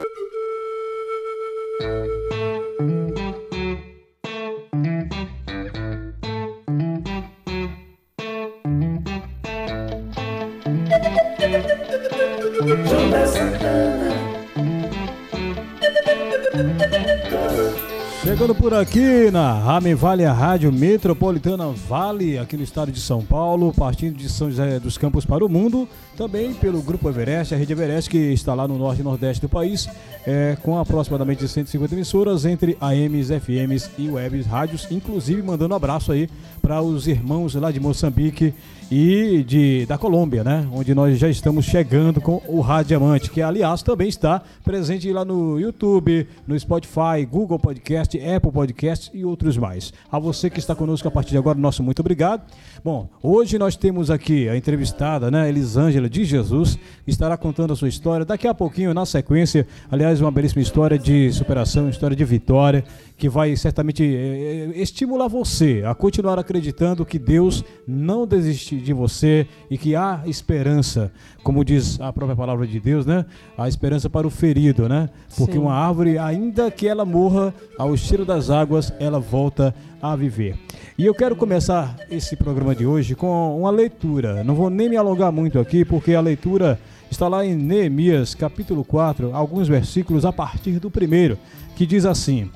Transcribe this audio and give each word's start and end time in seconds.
Thank 0.00 0.08
you. 1.80 2.23
Chegando 18.44 18.60
por 18.60 18.74
aqui 18.74 19.30
na 19.30 19.54
Rame 19.54 19.94
Vale, 19.94 20.26
a 20.26 20.32
Rádio 20.34 20.70
Metropolitana 20.70 21.66
Vale, 21.88 22.36
aqui 22.36 22.58
no 22.58 22.62
estado 22.62 22.92
de 22.92 23.00
São 23.00 23.24
Paulo, 23.24 23.72
partindo 23.72 24.18
de 24.18 24.28
São 24.28 24.50
José 24.50 24.78
dos 24.78 24.98
Campos 24.98 25.24
para 25.24 25.42
o 25.42 25.48
mundo, 25.48 25.88
também 26.14 26.52
pelo 26.52 26.82
Grupo 26.82 27.08
Everest, 27.08 27.54
a 27.54 27.56
Rede 27.56 27.72
Everest, 27.72 28.10
que 28.10 28.18
está 28.18 28.52
lá 28.52 28.68
no 28.68 28.76
norte 28.76 29.00
e 29.00 29.02
nordeste 29.02 29.40
do 29.40 29.48
país, 29.48 29.88
é, 30.26 30.58
com 30.62 30.78
aproximadamente 30.78 31.48
150 31.48 31.94
emissoras 31.94 32.44
entre 32.44 32.76
AMs, 32.82 33.30
FMs 33.30 33.90
e 33.96 34.10
webs, 34.10 34.44
rádios, 34.44 34.88
inclusive 34.90 35.42
mandando 35.42 35.72
um 35.72 35.76
abraço 35.78 36.12
aí 36.12 36.28
para 36.60 36.82
os 36.82 37.08
irmãos 37.08 37.54
lá 37.54 37.70
de 37.70 37.80
Moçambique 37.80 38.52
e 38.90 39.42
de, 39.46 39.86
da 39.86 39.98
Colômbia, 39.98 40.44
né? 40.44 40.68
Onde 40.72 40.94
nós 40.94 41.18
já 41.18 41.28
estamos 41.28 41.64
chegando 41.64 42.20
com 42.20 42.40
o 42.46 42.60
Rádio 42.60 43.00
que 43.32 43.42
aliás 43.42 43.82
também 43.82 44.08
está 44.08 44.42
presente 44.62 45.10
lá 45.12 45.24
no 45.24 45.58
YouTube, 45.58 46.26
no 46.46 46.58
Spotify, 46.58 47.24
Google 47.28 47.58
Podcast, 47.58 48.18
Apple 48.34 48.50
Podcast 48.50 49.10
e 49.14 49.24
outros 49.24 49.56
mais. 49.56 49.92
A 50.10 50.18
você 50.18 50.50
que 50.50 50.58
está 50.58 50.74
conosco 50.74 51.06
a 51.06 51.10
partir 51.10 51.30
de 51.30 51.38
agora, 51.38 51.58
nosso 51.58 51.82
muito 51.82 52.00
obrigado. 52.00 52.42
Bom, 52.84 53.08
hoje 53.22 53.58
nós 53.58 53.76
temos 53.76 54.10
aqui 54.10 54.48
a 54.48 54.56
entrevistada, 54.56 55.30
né, 55.30 55.48
Elisângela 55.48 56.08
de 56.08 56.24
Jesus, 56.24 56.78
que 57.04 57.10
estará 57.10 57.36
contando 57.36 57.72
a 57.72 57.76
sua 57.76 57.88
história. 57.88 58.24
Daqui 58.24 58.46
a 58.46 58.54
pouquinho, 58.54 58.92
na 58.92 59.06
sequência, 59.06 59.66
aliás, 59.90 60.20
uma 60.20 60.30
belíssima 60.30 60.62
história 60.62 60.98
de 60.98 61.32
superação, 61.32 61.88
história 61.88 62.16
de 62.16 62.24
vitória, 62.24 62.84
que 63.16 63.28
vai 63.28 63.54
certamente 63.56 64.02
eh, 64.02 64.72
eh, 64.74 64.82
estimular 64.82 65.28
você 65.28 65.82
a 65.86 65.94
continuar 65.94 66.38
acreditando 66.38 67.06
que 67.06 67.18
Deus 67.18 67.64
não 67.86 68.26
desiste 68.26 68.76
de 68.76 68.92
você 68.92 69.46
e 69.70 69.78
que 69.78 69.94
há 69.94 70.22
esperança, 70.26 71.12
como 71.42 71.64
diz 71.64 72.00
a 72.00 72.12
própria 72.12 72.36
palavra 72.36 72.66
de 72.66 72.80
Deus, 72.80 73.06
né? 73.06 73.24
A 73.56 73.68
esperança 73.68 74.10
para 74.10 74.26
o 74.26 74.30
ferido, 74.30 74.88
né? 74.88 75.08
Porque 75.36 75.52
Sim. 75.52 75.60
uma 75.60 75.74
árvore, 75.74 76.18
ainda 76.18 76.70
que 76.70 76.88
ela 76.88 77.04
morra 77.04 77.54
ao 77.78 77.94
cheiro 78.24 78.26
das 78.26 78.50
águas, 78.50 78.92
ela 78.98 79.20
volta 79.20 79.74
a 80.00 80.16
viver. 80.16 80.56
E 80.96 81.04
eu 81.04 81.14
quero 81.14 81.36
começar 81.36 81.96
esse 82.10 82.34
programa 82.34 82.74
de 82.74 82.86
hoje 82.86 83.14
com 83.14 83.58
uma 83.58 83.70
leitura. 83.70 84.42
Não 84.42 84.54
vou 84.54 84.70
nem 84.70 84.88
me 84.88 84.96
alongar 84.96 85.30
muito 85.30 85.58
aqui, 85.58 85.84
porque 85.84 86.14
a 86.14 86.20
leitura 86.20 86.78
está 87.10 87.28
lá 87.28 87.44
em 87.44 87.54
Neemias, 87.54 88.34
capítulo 88.34 88.84
4, 88.84 89.34
alguns 89.34 89.68
versículos 89.68 90.24
a 90.24 90.32
partir 90.32 90.78
do 90.78 90.90
primeiro, 90.90 91.38
que 91.76 91.86
diz 91.86 92.06
assim: 92.06 92.50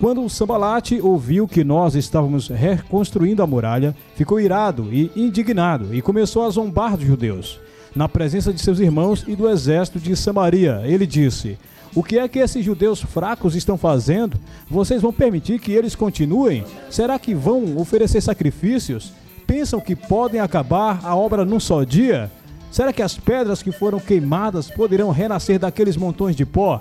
quando 0.00 0.22
o 0.22 0.30
Sambalate 0.30 1.00
ouviu 1.00 1.48
que 1.48 1.64
nós 1.64 1.94
estávamos 1.94 2.48
reconstruindo 2.48 3.42
a 3.42 3.46
muralha, 3.46 3.94
ficou 4.14 4.40
irado 4.40 4.88
e 4.92 5.10
indignado 5.16 5.94
e 5.94 6.00
começou 6.00 6.44
a 6.44 6.50
zombar 6.50 6.96
dos 6.96 7.06
judeus. 7.06 7.60
Na 7.94 8.08
presença 8.08 8.52
de 8.52 8.60
seus 8.60 8.78
irmãos 8.78 9.24
e 9.26 9.34
do 9.34 9.48
exército 9.48 9.98
de 9.98 10.14
Samaria, 10.14 10.82
ele 10.84 11.06
disse: 11.06 11.58
O 11.98 12.02
que 12.04 12.16
é 12.16 12.28
que 12.28 12.38
esses 12.38 12.64
judeus 12.64 13.02
fracos 13.02 13.56
estão 13.56 13.76
fazendo? 13.76 14.38
Vocês 14.70 15.02
vão 15.02 15.12
permitir 15.12 15.58
que 15.58 15.72
eles 15.72 15.96
continuem? 15.96 16.64
Será 16.88 17.18
que 17.18 17.34
vão 17.34 17.76
oferecer 17.76 18.20
sacrifícios? 18.20 19.12
Pensam 19.48 19.80
que 19.80 19.96
podem 19.96 20.40
acabar 20.40 21.00
a 21.02 21.16
obra 21.16 21.44
num 21.44 21.58
só 21.58 21.82
dia? 21.82 22.30
Será 22.70 22.92
que 22.92 23.02
as 23.02 23.18
pedras 23.18 23.64
que 23.64 23.72
foram 23.72 23.98
queimadas 23.98 24.70
poderão 24.70 25.10
renascer 25.10 25.58
daqueles 25.58 25.96
montões 25.96 26.36
de 26.36 26.46
pó? 26.46 26.80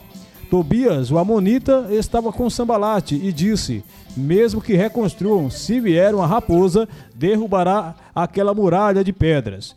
Tobias, 0.52 1.10
o 1.10 1.18
Amonita, 1.18 1.88
estava 1.90 2.32
com 2.32 2.48
Sambalate 2.48 3.16
e 3.16 3.34
disse: 3.34 3.84
Mesmo 4.16 4.62
que 4.62 4.76
reconstruam, 4.76 5.50
se 5.50 5.80
vier 5.80 6.14
uma 6.14 6.28
raposa, 6.28 6.88
derrubará 7.16 7.96
aquela 8.14 8.54
muralha 8.54 9.04
de 9.04 9.12
pedras. 9.12 9.76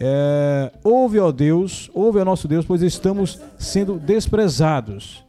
É, 0.00 0.72
ouve, 0.84 1.18
ó 1.18 1.32
Deus, 1.32 1.90
ouve, 1.92 2.18
ó 2.18 2.24
nosso 2.24 2.46
Deus, 2.46 2.64
pois 2.64 2.82
estamos 2.82 3.40
sendo 3.58 3.98
desprezados. 3.98 5.24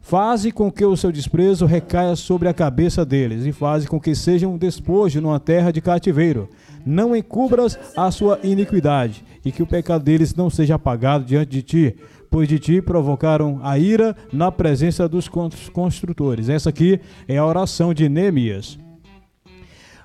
Faze 0.00 0.52
com 0.52 0.70
que 0.70 0.84
o 0.84 0.96
seu 0.96 1.10
desprezo 1.10 1.66
recaia 1.66 2.14
sobre 2.14 2.48
a 2.48 2.54
cabeça 2.54 3.04
deles, 3.04 3.44
e 3.44 3.52
faze 3.52 3.88
com 3.88 4.00
que 4.00 4.14
sejam 4.14 4.54
um 4.54 4.58
despojo 4.58 5.20
numa 5.20 5.40
terra 5.40 5.72
de 5.72 5.80
cativeiro. 5.80 6.48
Não 6.84 7.14
encubras 7.16 7.78
a 7.96 8.10
sua 8.10 8.38
iniquidade, 8.44 9.24
e 9.44 9.50
que 9.50 9.62
o 9.62 9.66
pecado 9.66 10.04
deles 10.04 10.34
não 10.34 10.48
seja 10.48 10.76
apagado 10.76 11.24
diante 11.24 11.50
de 11.50 11.62
ti 11.62 11.96
pois 12.30 12.48
de 12.48 12.58
ti 12.58 12.82
provocaram 12.82 13.60
a 13.62 13.78
ira 13.78 14.16
na 14.32 14.52
presença 14.52 15.08
dos 15.08 15.28
construtores. 15.72 16.48
Essa 16.48 16.68
aqui 16.68 17.00
é 17.26 17.38
a 17.38 17.46
oração 17.46 17.94
de 17.94 18.08
Neemias. 18.08 18.78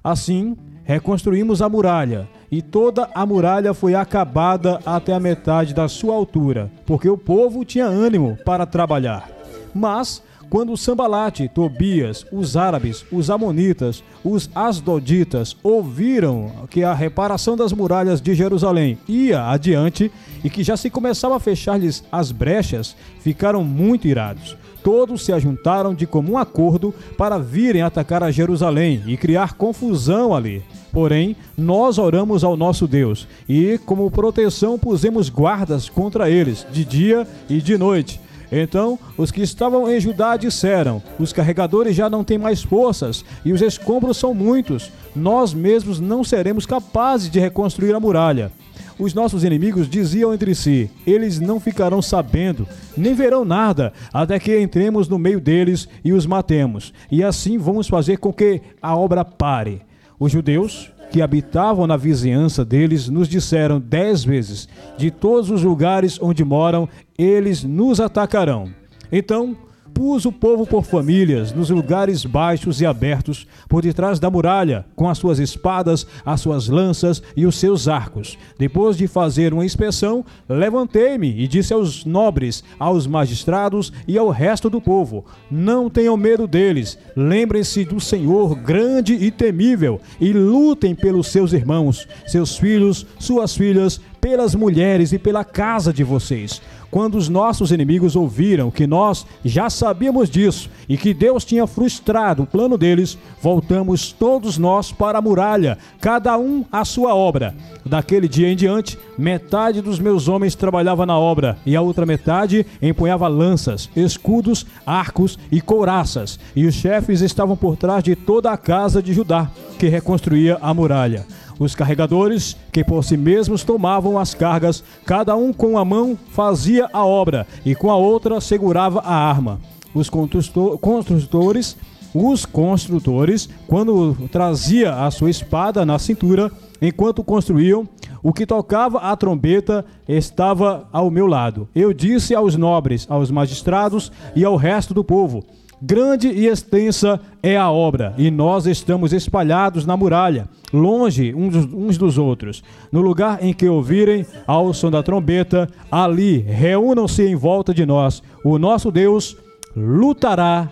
Assim, 0.03 0.55
reconstruímos 0.83 1.61
a 1.61 1.69
muralha, 1.69 2.27
e 2.51 2.61
toda 2.61 3.09
a 3.15 3.25
muralha 3.25 3.73
foi 3.73 3.95
acabada 3.95 4.79
até 4.85 5.13
a 5.13 5.19
metade 5.19 5.73
da 5.73 5.87
sua 5.87 6.15
altura, 6.15 6.69
porque 6.85 7.09
o 7.09 7.17
povo 7.17 7.63
tinha 7.63 7.85
ânimo 7.85 8.37
para 8.43 8.65
trabalhar. 8.65 9.29
Mas 9.73 10.21
quando 10.51 10.75
Sambalate, 10.75 11.47
Tobias, 11.47 12.25
os 12.29 12.57
árabes, 12.57 13.05
os 13.09 13.29
amonitas, 13.29 14.03
os 14.21 14.49
asdoditas 14.53 15.55
ouviram 15.63 16.51
que 16.69 16.83
a 16.83 16.93
reparação 16.93 17.55
das 17.55 17.71
muralhas 17.71 18.19
de 18.19 18.35
Jerusalém 18.35 18.97
ia 19.07 19.47
adiante 19.47 20.11
e 20.43 20.49
que 20.49 20.61
já 20.61 20.75
se 20.75 20.89
começava 20.89 21.37
a 21.37 21.39
fechar-lhes 21.39 22.03
as 22.11 22.33
brechas, 22.33 22.97
ficaram 23.21 23.63
muito 23.63 24.09
irados. 24.09 24.57
Todos 24.83 25.23
se 25.23 25.31
ajuntaram 25.31 25.93
de 25.93 26.07
comum 26.07 26.37
acordo 26.37 26.93
para 27.17 27.37
virem 27.37 27.81
atacar 27.81 28.23
a 28.23 28.31
Jerusalém 28.31 29.03
e 29.05 29.15
criar 29.17 29.53
confusão 29.53 30.33
ali. 30.33 30.63
Porém, 30.91 31.35
nós 31.57 31.97
oramos 31.97 32.43
ao 32.43 32.57
nosso 32.57 32.87
Deus 32.87 33.27
e, 33.47 33.79
como 33.85 34.11
proteção, 34.11 34.77
pusemos 34.77 35.29
guardas 35.29 35.87
contra 35.87 36.29
eles, 36.29 36.65
de 36.71 36.83
dia 36.83 37.27
e 37.49 37.61
de 37.61 37.77
noite 37.77 38.19
então 38.51 38.99
os 39.17 39.31
que 39.31 39.41
estavam 39.41 39.89
em 39.89 39.99
Judá 39.99 40.35
disseram: 40.35 41.01
Os 41.17 41.31
carregadores 41.31 41.95
já 41.95 42.09
não 42.09 42.23
têm 42.23 42.37
mais 42.37 42.61
forças 42.61 43.23
e 43.45 43.53
os 43.53 43.61
escombros 43.61 44.17
são 44.17 44.33
muitos. 44.33 44.91
Nós 45.15 45.53
mesmos 45.53 45.99
não 45.99 46.23
seremos 46.23 46.65
capazes 46.65 47.29
de 47.29 47.39
reconstruir 47.39 47.95
a 47.95 47.99
muralha. 47.99 48.51
Os 49.01 49.15
nossos 49.15 49.43
inimigos 49.43 49.89
diziam 49.89 50.31
entre 50.31 50.53
si: 50.53 50.87
Eles 51.07 51.39
não 51.39 51.59
ficarão 51.59 52.03
sabendo, 52.03 52.67
nem 52.95 53.15
verão 53.15 53.43
nada, 53.43 53.91
até 54.13 54.37
que 54.37 54.59
entremos 54.59 55.09
no 55.09 55.17
meio 55.17 55.41
deles 55.41 55.89
e 56.05 56.13
os 56.13 56.27
matemos. 56.27 56.93
E 57.09 57.23
assim 57.23 57.57
vamos 57.57 57.87
fazer 57.87 58.17
com 58.17 58.31
que 58.31 58.61
a 58.79 58.95
obra 58.95 59.25
pare. 59.25 59.81
Os 60.19 60.31
judeus 60.31 60.91
que 61.11 61.19
habitavam 61.19 61.87
na 61.87 61.97
vizinhança 61.97 62.63
deles 62.63 63.09
nos 63.09 63.27
disseram 63.27 63.79
dez 63.79 64.23
vezes: 64.23 64.69
De 64.99 65.09
todos 65.09 65.49
os 65.49 65.63
lugares 65.63 66.21
onde 66.21 66.45
moram, 66.45 66.87
eles 67.17 67.63
nos 67.63 67.99
atacarão. 67.99 68.69
Então 69.11 69.57
pus 69.93 70.25
o 70.25 70.31
povo 70.31 70.65
por 70.65 70.83
famílias, 70.83 71.51
nos 71.51 71.69
lugares 71.69 72.25
baixos 72.25 72.81
e 72.81 72.85
abertos, 72.85 73.47
por 73.67 73.81
detrás 73.81 74.19
da 74.19 74.29
muralha, 74.29 74.85
com 74.95 75.09
as 75.09 75.17
suas 75.17 75.39
espadas, 75.39 76.05
as 76.25 76.41
suas 76.41 76.67
lanças 76.67 77.21
e 77.35 77.45
os 77.45 77.55
seus 77.55 77.87
arcos. 77.87 78.37
Depois 78.57 78.97
de 78.97 79.07
fazer 79.07 79.53
uma 79.53 79.65
inspeção, 79.65 80.25
levantei-me 80.47 81.29
e 81.29 81.47
disse 81.47 81.73
aos 81.73 82.05
nobres, 82.05 82.63
aos 82.79 83.07
magistrados 83.07 83.91
e 84.07 84.17
ao 84.17 84.29
resto 84.29 84.69
do 84.69 84.81
povo: 84.81 85.25
Não 85.49 85.89
tenham 85.89 86.17
medo 86.17 86.47
deles, 86.47 86.97
lembrem-se 87.15 87.85
do 87.85 87.99
Senhor 87.99 88.55
grande 88.55 89.13
e 89.13 89.31
temível, 89.31 89.99
e 90.19 90.33
lutem 90.33 90.95
pelos 90.95 91.27
seus 91.27 91.53
irmãos, 91.53 92.07
seus 92.27 92.57
filhos, 92.57 93.05
suas 93.19 93.55
filhas, 93.55 93.99
pelas 94.19 94.53
mulheres 94.53 95.11
e 95.11 95.19
pela 95.19 95.43
casa 95.43 95.91
de 95.91 96.03
vocês 96.03 96.61
quando 96.91 97.15
os 97.15 97.29
nossos 97.29 97.71
inimigos 97.71 98.17
ouviram 98.17 98.69
que 98.69 98.85
nós 98.85 99.25
já 99.43 99.69
sabíamos 99.69 100.29
disso 100.29 100.69
e 100.89 100.97
que 100.97 101.13
Deus 101.13 101.45
tinha 101.45 101.65
frustrado 101.65 102.43
o 102.43 102.45
plano 102.45 102.77
deles, 102.77 103.17
voltamos 103.41 104.11
todos 104.11 104.57
nós 104.57 104.91
para 104.91 105.17
a 105.17 105.21
muralha, 105.21 105.77
cada 106.01 106.37
um 106.37 106.65
a 106.69 106.83
sua 106.83 107.15
obra. 107.15 107.55
Daquele 107.85 108.27
dia 108.27 108.49
em 108.49 108.55
diante, 108.55 108.99
metade 109.17 109.81
dos 109.81 109.99
meus 109.99 110.27
homens 110.27 110.53
trabalhava 110.53 111.05
na 111.05 111.17
obra 111.17 111.57
e 111.65 111.75
a 111.75 111.81
outra 111.81 112.05
metade 112.05 112.65
empunhava 112.81 113.27
lanças, 113.27 113.89
escudos, 113.95 114.65
arcos 114.85 115.39
e 115.49 115.61
couraças, 115.61 116.37
e 116.55 116.65
os 116.65 116.75
chefes 116.75 117.21
estavam 117.21 117.55
por 117.55 117.77
trás 117.77 118.03
de 118.03 118.15
toda 118.15 118.51
a 118.51 118.57
casa 118.57 119.01
de 119.01 119.13
Judá, 119.13 119.49
que 119.79 119.87
reconstruía 119.87 120.57
a 120.61 120.73
muralha. 120.73 121.25
Os 121.61 121.75
carregadores, 121.75 122.57
que 122.71 122.83
por 122.83 123.03
si 123.03 123.15
mesmos 123.15 123.63
tomavam 123.63 124.17
as 124.17 124.33
cargas, 124.33 124.83
cada 125.05 125.35
um 125.35 125.53
com 125.53 125.77
a 125.77 125.85
mão 125.85 126.17
fazia 126.31 126.89
a 126.91 127.05
obra 127.05 127.45
e 127.63 127.75
com 127.75 127.91
a 127.91 127.95
outra 127.95 128.41
segurava 128.41 128.99
a 129.01 129.13
arma. 129.13 129.61
Os 129.93 130.09
construtores, 130.09 131.77
os 132.15 132.47
construtores, 132.47 133.47
quando 133.67 134.27
trazia 134.31 135.05
a 135.05 135.11
sua 135.11 135.29
espada 135.29 135.85
na 135.85 135.99
cintura, 135.99 136.51
enquanto 136.81 137.23
construíam, 137.23 137.87
O 138.23 138.31
que 138.31 138.45
tocava 138.45 138.99
a 138.99 139.15
trombeta 139.15 139.83
estava 140.07 140.87
ao 140.91 141.09
meu 141.09 141.25
lado. 141.25 141.67
Eu 141.73 141.91
disse 141.91 142.35
aos 142.35 142.55
nobres, 142.55 143.07
aos 143.09 143.31
magistrados 143.31 144.11
e 144.35 144.45
ao 144.45 144.55
resto 144.55 144.93
do 144.93 145.03
povo: 145.03 145.43
Grande 145.83 146.27
e 146.27 146.45
extensa 146.45 147.19
é 147.41 147.57
a 147.57 147.71
obra, 147.71 148.13
e 148.15 148.29
nós 148.29 148.67
estamos 148.67 149.13
espalhados 149.13 149.83
na 149.83 149.97
muralha, 149.97 150.47
longe 150.71 151.33
uns 151.33 151.97
dos 151.97 152.19
outros. 152.19 152.63
No 152.91 153.01
lugar 153.01 153.43
em 153.43 153.51
que 153.51 153.67
ouvirem 153.67 154.23
ao 154.45 154.75
som 154.75 154.91
da 154.91 155.01
trombeta, 155.01 155.67
ali 155.91 156.37
reúnam-se 156.37 157.23
em 157.23 157.35
volta 157.35 157.73
de 157.73 157.83
nós. 157.83 158.21
O 158.45 158.59
nosso 158.59 158.91
Deus 158.91 159.35
lutará 159.75 160.69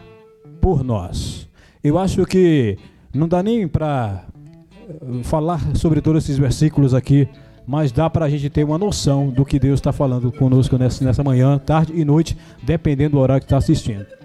por 0.61 0.83
nós. 0.83 1.49
Eu 1.83 1.97
acho 1.97 2.23
que 2.27 2.77
não 3.11 3.27
dá 3.27 3.41
nem 3.41 3.67
para 3.67 4.25
eh, 4.87 5.23
falar 5.23 5.75
sobre 5.75 6.01
todos 6.01 6.23
esses 6.23 6.37
versículos 6.37 6.93
aqui, 6.93 7.27
mas 7.65 7.91
dá 7.91 8.11
para 8.11 8.25
a 8.25 8.29
gente 8.29 8.47
ter 8.47 8.63
uma 8.63 8.77
noção 8.77 9.29
do 9.29 9.43
que 9.43 9.57
Deus 9.57 9.79
está 9.79 9.91
falando 9.91 10.31
conosco 10.31 10.77
nessa, 10.77 11.03
nessa 11.03 11.23
manhã, 11.23 11.57
tarde 11.57 11.93
e 11.95 12.05
noite, 12.05 12.37
dependendo 12.61 13.11
do 13.11 13.19
horário 13.19 13.41
que 13.41 13.47
está 13.47 13.57
assistindo. 13.57 14.18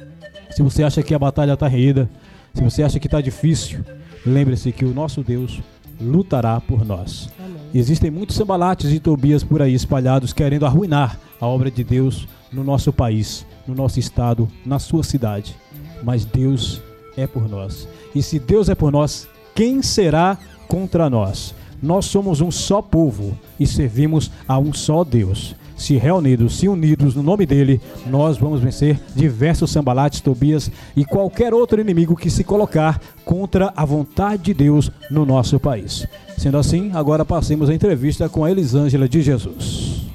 Se 0.55 0.63
você 0.63 0.85
acha 0.85 1.03
que 1.03 1.15
a 1.15 1.19
batalha 1.19 1.55
está 1.55 1.67
reída, 1.67 2.09
se 2.55 2.63
você 2.63 2.83
acha 2.83 3.01
que 3.01 3.09
está 3.09 3.21
difícil, 3.21 3.85
lembre-se 4.25 4.71
que 4.71 4.85
o 4.85 4.95
nosso 4.95 5.23
Deus 5.23 5.61
lutará 6.01 6.61
por 6.61 6.85
nós. 6.85 7.29
Amém. 7.39 7.57
Existem 7.75 8.11
muitos 8.11 8.37
sambalates 8.37 8.93
e 8.93 9.01
Tobias 9.01 9.43
por 9.43 9.61
aí 9.61 9.75
espalhados 9.75 10.33
querendo 10.33 10.65
arruinar 10.65 11.19
a 11.41 11.47
obra 11.47 11.71
de 11.73 11.83
Deus 11.83 12.29
no 12.53 12.63
nosso 12.63 12.93
país, 12.93 13.45
no 13.67 13.75
nosso 13.75 13.99
estado, 13.99 14.49
na 14.65 14.79
sua 14.79 15.03
cidade. 15.03 15.57
Mas 16.05 16.25
Deus 16.25 16.81
é 17.17 17.27
por 17.27 17.49
nós. 17.49 17.89
E 18.15 18.23
se 18.23 18.39
Deus 18.39 18.69
é 18.69 18.77
por 18.77 18.93
nós, 18.93 19.29
quem 19.57 19.83
será 19.83 20.39
contra 20.69 21.11
nós? 21.11 21.53
Nós 21.83 22.07
somos 22.07 22.41
um 22.41 22.51
só 22.51 22.81
povo 22.81 23.37
e 23.59 23.67
servimos 23.67 24.31
a 24.47 24.59
um 24.59 24.73
só 24.73 25.05
Deus 25.05 25.55
se 25.77 25.97
reunidos, 25.97 26.57
se 26.59 26.69
unidos 26.69 27.15
no 27.15 27.23
nome 27.23 27.45
dele, 27.45 27.81
nós 28.07 28.39
vamos 28.39 28.61
vencer 28.61 28.99
diversos 29.15 29.71
sambalates, 29.71 30.21
Tobias 30.21 30.71
e 30.97 31.05
qualquer 31.05 31.53
outro 31.53 31.81
inimigo 31.81 32.17
que 32.17 32.31
se 32.31 32.45
colocar 32.45 33.01
contra 33.25 33.73
a 33.77 33.85
vontade 33.85 34.45
de 34.45 34.55
Deus 34.55 34.91
no 35.11 35.27
nosso 35.27 35.59
país. 35.59 36.07
Sendo 36.39 36.59
assim, 36.59 36.91
agora 36.95 37.25
passemos 37.25 37.69
a 37.69 37.75
entrevista 37.75 38.29
com 38.29 38.45
a 38.45 38.51
Elisângela 38.51 39.09
de 39.09 39.23
Jesus. 39.23 40.07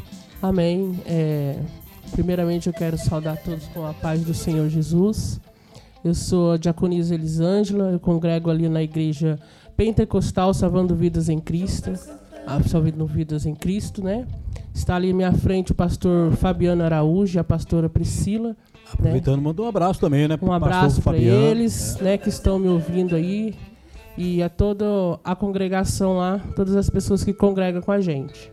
Amém. 0.41 0.99
É, 1.05 1.57
primeiramente 2.11 2.67
eu 2.67 2.73
quero 2.73 2.97
saudar 2.97 3.37
todos 3.37 3.67
com 3.67 3.85
a 3.85 3.93
paz 3.93 4.21
do 4.21 4.33
Senhor 4.33 4.69
Jesus. 4.69 5.39
Eu 6.03 6.13
sou 6.13 6.53
a 6.53 6.57
diaconisa 6.57 7.13
Elisângela, 7.13 7.91
eu 7.91 7.99
congrego 7.99 8.49
ali 8.49 8.69
na 8.69 8.81
igreja 8.81 9.37
pentecostal 9.79 10.53
Salvando 10.53 10.93
Vidas 10.93 11.29
em 11.29 11.39
Cristo, 11.39 11.93
Salvando 12.67 13.05
Vidas 13.05 13.45
em 13.45 13.55
Cristo, 13.55 14.03
né? 14.03 14.27
Está 14.73 14.97
ali 14.97 15.11
à 15.11 15.13
minha 15.13 15.31
frente 15.31 15.71
o 15.71 15.75
pastor 15.75 16.33
Fabiano 16.33 16.83
Araújo 16.83 17.37
e 17.37 17.39
a 17.39 17.45
pastora 17.45 17.87
Priscila. 17.87 18.57
Aproveitando, 18.91 19.37
né? 19.37 19.43
mandou 19.43 19.65
um 19.65 19.69
abraço 19.69 20.01
também, 20.01 20.27
né? 20.27 20.37
Um 20.41 20.51
abraço 20.51 21.01
para 21.01 21.17
eles, 21.17 21.95
é. 21.95 22.03
né, 22.03 22.17
que 22.17 22.27
estão 22.27 22.59
me 22.59 22.67
ouvindo 22.67 23.15
aí. 23.15 23.55
E 24.17 24.43
a 24.43 24.49
toda 24.49 24.85
a 25.23 25.33
congregação 25.33 26.17
lá, 26.17 26.41
todas 26.57 26.75
as 26.75 26.89
pessoas 26.89 27.23
que 27.23 27.31
congregam 27.31 27.81
com 27.81 27.93
a 27.93 28.01
gente. 28.01 28.51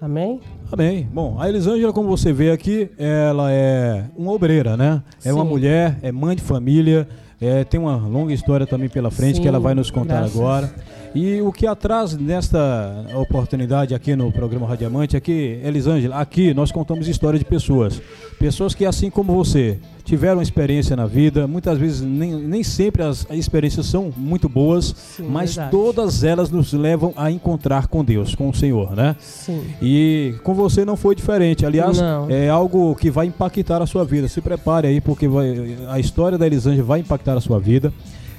Amém? 0.00 0.40
Amém. 0.72 1.06
Bom, 1.12 1.38
a 1.38 1.50
Elisângela, 1.50 1.92
como 1.92 2.08
você 2.08 2.32
vê 2.32 2.50
aqui, 2.50 2.90
ela 2.96 3.52
é 3.52 4.06
uma 4.16 4.32
obreira, 4.32 4.74
né? 4.74 5.02
É 5.18 5.28
Sim. 5.28 5.32
uma 5.32 5.44
mulher, 5.44 5.98
é 6.00 6.10
mãe 6.10 6.34
de 6.34 6.42
família, 6.42 7.06
é, 7.40 7.64
tem 7.64 7.78
uma 7.78 7.96
longa 7.96 8.32
história 8.32 8.66
também 8.66 8.88
pela 8.88 9.10
frente 9.10 9.36
Sim, 9.36 9.42
que 9.42 9.48
ela 9.48 9.60
vai 9.60 9.74
nos 9.74 9.90
contar 9.90 10.20
graças. 10.20 10.36
agora. 10.36 10.74
E 11.16 11.40
o 11.40 11.50
que 11.50 11.66
atrás 11.66 12.14
nesta 12.14 13.06
oportunidade 13.14 13.94
aqui 13.94 14.14
no 14.14 14.30
programa 14.30 14.66
Radiamante 14.66 15.16
é 15.16 15.20
que, 15.20 15.58
Elisângela, 15.64 16.16
aqui 16.16 16.52
nós 16.52 16.70
contamos 16.70 17.08
história 17.08 17.38
de 17.38 17.44
pessoas. 17.46 18.02
Pessoas 18.38 18.74
que, 18.74 18.84
assim 18.84 19.08
como 19.08 19.32
você, 19.32 19.78
tiveram 20.04 20.42
experiência 20.42 20.94
na 20.94 21.06
vida, 21.06 21.46
muitas 21.46 21.78
vezes 21.78 22.02
nem, 22.02 22.34
nem 22.34 22.62
sempre 22.62 23.02
as, 23.02 23.26
experiências 23.30 23.86
são 23.86 24.12
muito 24.14 24.46
boas, 24.46 24.94
Sim, 24.94 25.26
mas 25.30 25.54
verdade. 25.54 25.70
todas 25.70 26.22
elas 26.22 26.50
nos 26.50 26.74
levam 26.74 27.14
a 27.16 27.30
encontrar 27.30 27.86
com 27.86 28.04
Deus, 28.04 28.34
com 28.34 28.50
o 28.50 28.54
Senhor, 28.54 28.94
né? 28.94 29.16
Sim. 29.18 29.64
E 29.80 30.34
com 30.44 30.52
você 30.52 30.84
não 30.84 30.98
foi 30.98 31.14
diferente. 31.14 31.64
Aliás, 31.64 31.98
não. 31.98 32.28
é 32.28 32.50
algo 32.50 32.94
que 32.94 33.10
vai 33.10 33.24
impactar 33.24 33.80
a 33.80 33.86
sua 33.86 34.04
vida. 34.04 34.28
Se 34.28 34.42
prepare 34.42 34.86
aí, 34.86 35.00
porque 35.00 35.26
vai, 35.26 35.78
a 35.88 35.98
história 35.98 36.36
da 36.36 36.46
Elisângela 36.46 36.86
vai 36.86 37.00
impactar 37.00 37.38
a 37.38 37.40
sua 37.40 37.58
vida. 37.58 37.90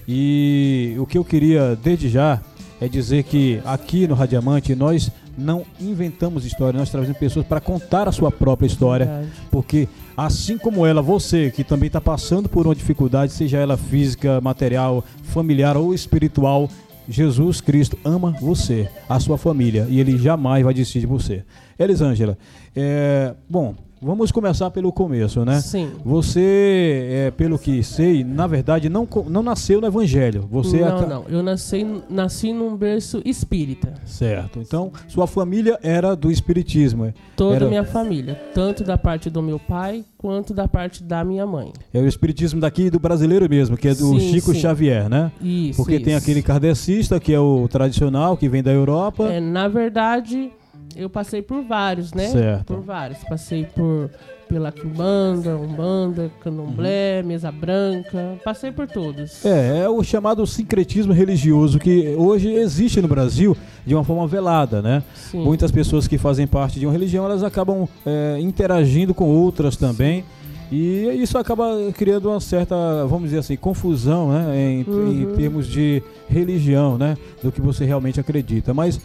E 0.08 0.96
o 1.00 1.08
que 1.08 1.18
eu 1.18 1.26
queria, 1.26 1.76
desde 1.76 2.08
já, 2.08 2.40
é 2.80 2.88
dizer 2.88 3.24
que 3.24 3.62
aqui 3.66 4.08
no 4.08 4.14
Radiamante 4.16 4.76
nós 4.76 5.12
não 5.38 5.64
inventamos 5.80 6.46
história, 6.46 6.80
nós 6.80 6.90
trazemos 6.90 7.18
pessoas 7.18 7.46
para 7.46 7.60
contar 7.60 8.08
a 8.08 8.12
sua 8.12 8.32
própria 8.32 8.68
história, 8.68 9.06
Verdade. 9.06 9.32
porque 9.52 9.88
assim 10.16 10.58
como 10.58 10.86
ela, 10.86 11.02
você 11.02 11.52
que 11.52 11.64
também 11.64 11.88
está 11.88 12.02
passando 12.02 12.50
por 12.50 12.66
uma 12.66 12.74
dificuldade, 12.74 13.32
seja 13.32 13.58
ela 13.58 13.78
física, 13.78 14.42
material, 14.42 15.04
familiar 15.24 15.78
ou 15.78 15.94
espiritual, 15.94 16.68
Jesus 17.08 17.62
Cristo 17.62 17.98
ama 18.04 18.32
você, 18.42 18.90
a 19.08 19.20
sua 19.20 19.38
família, 19.38 19.86
e 19.90 20.00
ele 20.00 20.18
jamais 20.18 20.64
vai 20.64 20.74
desistir 20.74 21.00
de 21.00 21.06
você. 21.06 21.44
Elisângela, 21.80 22.38
é, 22.76 23.34
bom, 23.50 23.76
Vamos 24.02 24.32
começar 24.32 24.70
pelo 24.70 24.92
começo, 24.92 25.44
né? 25.44 25.60
Sim. 25.60 25.92
Você, 26.06 27.08
é, 27.10 27.32
pelo 27.32 27.58
que 27.58 27.82
sei, 27.82 28.24
na 28.24 28.46
verdade 28.46 28.90
não, 28.90 29.08
não 29.28 29.42
nasceu 29.42 29.82
no 29.82 29.88
Evangelho. 29.88 30.48
Você 30.52 30.82
não, 30.82 31.04
é... 31.04 31.06
não. 31.08 31.26
Eu 31.28 31.42
nasci, 31.42 31.86
nasci 32.10 32.54
num 32.54 32.76
berço 32.76 33.22
espírita. 33.26 33.96
Certo. 34.06 34.60
Então, 34.60 34.92
sua 35.08 35.26
família 35.26 35.80
era 35.82 36.16
do 36.16 36.32
espiritismo. 36.32 37.06
É? 37.06 37.14
Toda 37.36 37.56
era... 37.56 37.68
minha 37.68 37.84
família, 37.84 38.36
tanto 38.54 38.84
da 38.84 38.98
parte 38.98 39.30
do 39.30 39.42
meu 39.42 39.58
pai 39.58 40.06
quanto 40.18 40.54
da 40.54 40.68
parte 40.68 41.04
da 41.04 41.24
minha 41.24 41.46
mãe. 41.46 41.72
É 41.94 42.00
o 42.00 42.08
espiritismo 42.08 42.60
daqui 42.60 42.90
do 42.90 43.00
brasileiro 43.00 43.50
mesmo, 43.50 43.76
que 43.76 43.88
é 43.88 43.96
do 43.96 44.20
sim, 44.20 44.32
Chico 44.32 44.54
sim. 44.54 44.60
Xavier, 44.60 45.10
né? 45.10 45.32
Isso. 45.42 45.78
Porque 45.78 45.96
isso. 45.96 46.06
tem 46.06 46.16
aquele 46.16 46.42
kardecista 46.42 47.20
que 47.20 47.34
é 47.34 47.40
o 47.40 47.68
tradicional, 47.68 48.38
que 48.38 48.48
vem 48.48 48.62
da 48.62 48.72
Europa. 48.72 49.28
É, 49.32 49.40
na 49.40 49.68
verdade 49.68 50.52
eu 50.98 51.10
passei 51.10 51.42
por 51.42 51.64
vários, 51.64 52.14
né? 52.14 52.28
Certo. 52.28 52.66
Por 52.66 52.82
vários. 52.82 53.24
Passei 53.24 53.66
por 53.66 54.10
pela 54.48 54.72
Quimbanda, 54.72 55.58
Umbanda, 55.58 56.32
Candomblé, 56.40 57.20
uhum. 57.22 57.28
Mesa 57.28 57.52
Branca, 57.52 58.38
passei 58.44 58.72
por 58.72 58.88
todos. 58.88 59.46
É, 59.46 59.80
é 59.80 59.90
o 59.90 60.02
chamado 60.04 60.46
sincretismo 60.48 61.12
religioso 61.12 61.78
que 61.78 62.16
hoje 62.18 62.54
existe 62.54 63.02
no 63.02 63.08
Brasil 63.08 63.56
de 63.86 63.94
uma 63.94 64.04
forma 64.04 64.26
velada, 64.26 64.82
né? 64.82 65.04
Sim. 65.14 65.44
Muitas 65.44 65.72
pessoas 65.72 66.08
que 66.08 66.18
fazem 66.18 66.48
parte 66.48 66.80
de 66.80 66.86
uma 66.86 66.94
religião, 66.94 67.26
elas 67.26 67.44
acabam 67.44 67.88
é, 68.06 68.38
interagindo 68.40 69.14
com 69.14 69.26
outras 69.26 69.76
também. 69.76 70.24
E 70.70 71.22
isso 71.22 71.38
acaba 71.38 71.66
criando 71.94 72.30
uma 72.30 72.42
certa, 72.42 72.76
vamos 73.06 73.26
dizer 73.26 73.40
assim, 73.40 73.56
confusão 73.56 74.32
né, 74.34 74.60
em, 74.60 74.84
uhum. 74.84 75.12
em 75.12 75.36
termos 75.36 75.66
de 75.66 76.04
religião, 76.30 76.98
né? 76.98 77.18
Do 77.42 77.54
que 77.54 77.62
você 77.62 77.86
realmente 77.86 78.20
acredita. 78.20 78.74
Mas 78.74 79.00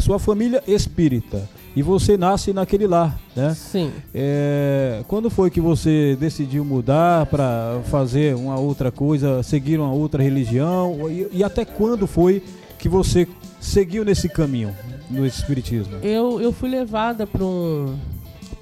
sua 0.00 0.18
família 0.18 0.62
espírita 0.66 1.48
e 1.76 1.82
você 1.82 2.16
nasce 2.16 2.52
naquele 2.52 2.86
lar, 2.86 3.18
né? 3.34 3.52
Sim. 3.54 3.92
É, 4.14 5.02
quando 5.08 5.28
foi 5.28 5.50
que 5.50 5.60
você 5.60 6.16
decidiu 6.18 6.64
mudar 6.64 7.26
para 7.26 7.80
fazer 7.84 8.34
uma 8.36 8.58
outra 8.58 8.92
coisa, 8.92 9.42
seguir 9.42 9.78
uma 9.78 9.92
outra 9.92 10.22
religião 10.22 11.10
e, 11.10 11.28
e, 11.32 11.44
até 11.44 11.64
quando 11.64 12.06
foi 12.06 12.42
que 12.78 12.88
você 12.88 13.26
seguiu 13.60 14.04
nesse 14.04 14.28
caminho 14.28 14.74
no 15.10 15.26
espiritismo? 15.26 15.96
Eu, 16.02 16.40
eu 16.40 16.52
fui 16.52 16.68
levada 16.68 17.26
para 17.26 17.44
um 17.44 17.96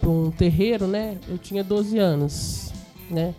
para 0.02 0.10
um 0.10 0.32
terreiro, 0.32 0.88
né? 0.88 1.16
Eu 1.28 1.38
tinha 1.38 1.62
12 1.62 1.96
anos, 1.96 2.72
né? 3.08 3.32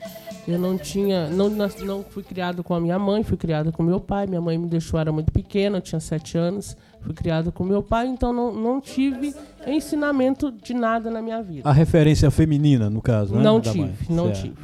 Eu 0.47 0.57
não 0.57 0.77
tinha, 0.77 1.29
não, 1.29 1.49
não 1.49 2.03
fui 2.03 2.23
criado 2.23 2.63
com 2.63 2.73
a 2.73 2.79
minha 2.79 2.97
mãe, 2.97 3.21
fui 3.23 3.35
criado 3.35 3.71
com 3.71 3.83
meu 3.83 3.99
pai. 3.99 4.27
Minha 4.27 4.39
mãe 4.39 4.57
me 4.57 4.67
deixou, 4.67 4.97
era 4.97 5.11
muito 5.11 5.31
pequena, 5.31 5.77
eu 5.77 5.81
tinha 5.81 5.99
7 5.99 6.37
anos. 6.37 6.77
Fui 7.03 7.13
criado 7.13 7.51
com 7.51 7.63
meu 7.63 7.83
pai, 7.83 8.07
então 8.07 8.31
não, 8.31 8.53
não 8.53 8.79
tive 8.79 9.33
ensinamento 9.67 10.51
de 10.51 10.73
nada 10.73 11.11
na 11.11 11.21
minha 11.21 11.41
vida. 11.41 11.69
A 11.69 11.73
referência 11.73 12.31
feminina, 12.31 12.89
no 12.89 13.01
caso, 13.01 13.35
né? 13.35 13.43
Não 13.43 13.59
da 13.59 13.71
tive, 13.71 13.79
mãe. 13.79 13.95
não 14.09 14.25
certo. 14.27 14.41
tive. 14.41 14.55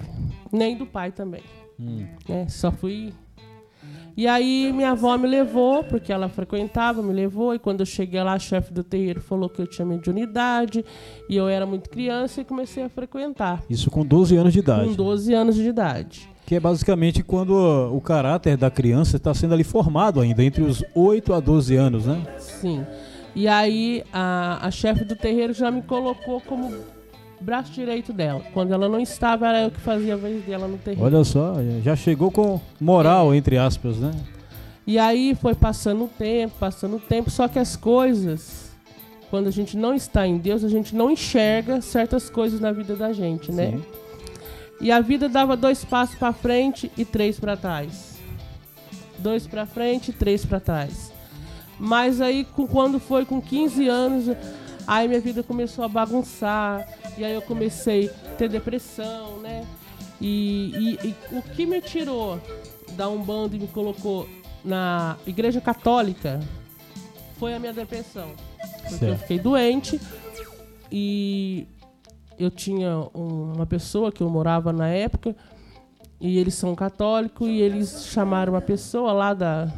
Nem 0.51 0.77
do 0.77 0.86
pai 0.86 1.12
também. 1.12 1.41
Hum. 1.79 2.05
Né? 2.27 2.48
Só 2.48 2.72
fui. 2.72 3.13
E 4.15 4.27
aí 4.27 4.72
minha 4.74 4.91
avó 4.91 5.17
me 5.17 5.27
levou, 5.27 5.84
porque 5.84 6.12
ela 6.12 6.27
frequentava, 6.29 7.01
me 7.01 7.13
levou, 7.13 7.53
e 7.53 7.60
quando 7.60 7.81
eu 7.81 7.86
cheguei 7.86 8.22
lá, 8.22 8.34
a 8.34 8.39
chefe 8.39 8.74
do 8.74 8.84
terreiro 8.84 9.22
falou 9.22 9.50
que 9.50 9.62
eu 9.62 9.67
tinha 9.67 9.86
mediunidade, 9.86 10.84
e 11.29 11.36
eu 11.36 11.48
era 11.48 11.65
muito 11.65 11.89
criança 11.89 12.41
e 12.41 12.46
comecei 12.46 12.84
a 12.84 12.89
frequentar. 12.89 13.63
Isso 13.69 13.89
com 13.89 14.05
12 14.05 14.36
anos 14.36 14.53
de 14.53 14.60
idade? 14.60 14.89
Com 14.89 14.93
12 14.93 15.34
anos 15.34 15.55
de 15.55 15.67
idade 15.67 16.29
que 16.50 16.56
é 16.56 16.60
basicamente 16.60 17.22
quando 17.22 17.51
o 17.96 18.01
caráter 18.01 18.58
da 18.58 18.72
criança 18.72 19.18
está 19.18 19.36
sendo 19.36 19.53
ali 19.53 19.63
formado 19.63 20.20
ainda, 20.20 20.44
entre 20.44 20.63
os 20.63 20.84
8 20.96 21.32
a 21.32 21.39
12 21.39 21.75
anos, 21.75 22.08
né? 22.08 22.24
Sim. 22.39 22.84
E 23.36 23.48
aí 23.48 24.03
a, 24.12 24.65
a 24.65 24.72
chefe 24.72 25.06
do 25.06 25.15
terreiro 25.15 25.53
já 25.53 25.70
me 25.70 25.84
colocou 25.84 26.41
como 26.41 26.74
braço 27.39 27.72
direito 27.72 28.12
dela. 28.12 28.41
Quando 28.51 28.74
ela 28.74 28.89
não 28.89 29.00
estava, 29.00 29.48
era 29.48 29.62
eu 29.62 29.70
que 29.70 29.79
fazia 29.79 30.15
a 30.15 30.18
vez 30.18 30.44
dela 30.44 30.68
no 30.68 30.79
terreiro. 30.79 31.06
Olha 31.06 31.24
só, 31.24 31.53
já 31.84 31.96
chegou 31.96 32.32
com 32.32 32.60
moral, 32.82 33.32
é. 33.32 33.38
entre 33.38 33.56
aspas, 33.56 33.98
né? 33.98 34.10
E 34.88 34.98
aí 34.98 35.38
foi 35.39 35.53
passando 35.53 36.06
o 36.06 36.08
tempo, 36.08 36.56
passando 36.60 36.96
o 36.96 37.00
tempo, 37.00 37.29
só 37.29 37.48
que 37.48 37.60
as 37.60 37.75
coisas 37.75 38.72
quando 39.29 39.46
a 39.46 39.51
gente 39.51 39.77
não 39.77 39.94
está 39.94 40.25
em 40.25 40.39
Deus, 40.39 40.63
a 40.63 40.70
gente 40.70 40.96
não 40.96 41.12
enxerga 41.12 41.79
certas 41.79 42.27
coisas 42.27 42.60
na 42.60 42.72
vida 42.72 42.96
da 42.96 43.13
gente, 43.13 43.51
né? 43.51 43.74
Sim. 43.74 43.99
E 44.82 44.92
a 44.92 45.02
vida 45.02 45.28
dava 45.28 45.58
dois 45.58 45.84
passos 45.84 46.16
para 46.16 46.32
frente 46.32 46.92
e 46.98 47.04
três 47.04 47.40
para 47.40 47.58
trás. 47.58 48.18
Dois 49.18 49.46
para 49.46 49.66
frente 49.66 50.12
e 50.12 50.14
três 50.14 50.46
para 50.46 50.60
trás. 50.60 51.12
Mas 51.78 52.22
aí, 52.22 52.46
quando 52.46 53.00
foi 53.00 53.26
com 53.26 53.42
15 53.42 53.88
anos, 53.88 54.38
aí 54.88 55.08
minha 55.08 55.20
vida 55.20 55.44
começou 55.44 55.84
a 55.84 55.88
bagunçar. 55.88 56.88
E 57.18 57.26
aí 57.26 57.34
eu 57.34 57.42
comecei 57.42 58.10
a 58.10 58.36
ter 58.36 58.50
depressão, 58.50 59.38
né? 59.40 59.66
E, 60.22 60.98
e, 61.04 61.08
e 61.08 61.16
o 61.32 61.42
que 61.42 61.66
me 61.66 61.82
tirou 61.82 62.40
da 62.92 63.08
Umbanda 63.10 63.56
e 63.56 63.60
me 63.60 63.68
colocou 63.68 64.28
na 64.64 65.18
Igreja 65.26 65.62
Católica 65.62 66.40
foi 67.38 67.54
a 67.54 67.60
minha 67.60 67.74
depressão. 67.74 68.32
Porque 68.82 68.96
certo. 68.96 69.12
eu 69.12 69.18
fiquei 69.18 69.40
doente 69.40 70.00
e 70.92 71.68
eu 72.39 72.50
tinha 72.50 72.98
uma 73.13 73.65
pessoa 73.65 74.12
que 74.12 74.24
eu 74.24 74.29
morava 74.29 74.72
na 74.72 74.88
época 74.88 75.36
e 76.19 76.38
eles 76.38 76.53
são 76.53 76.74
católicos 76.74 77.48
e 77.48 77.62
eles 77.62 78.05
chamaram 78.05 78.53
uma 78.53 78.62
pessoa 78.62 79.12
lá 79.12 79.34
da 79.34 79.72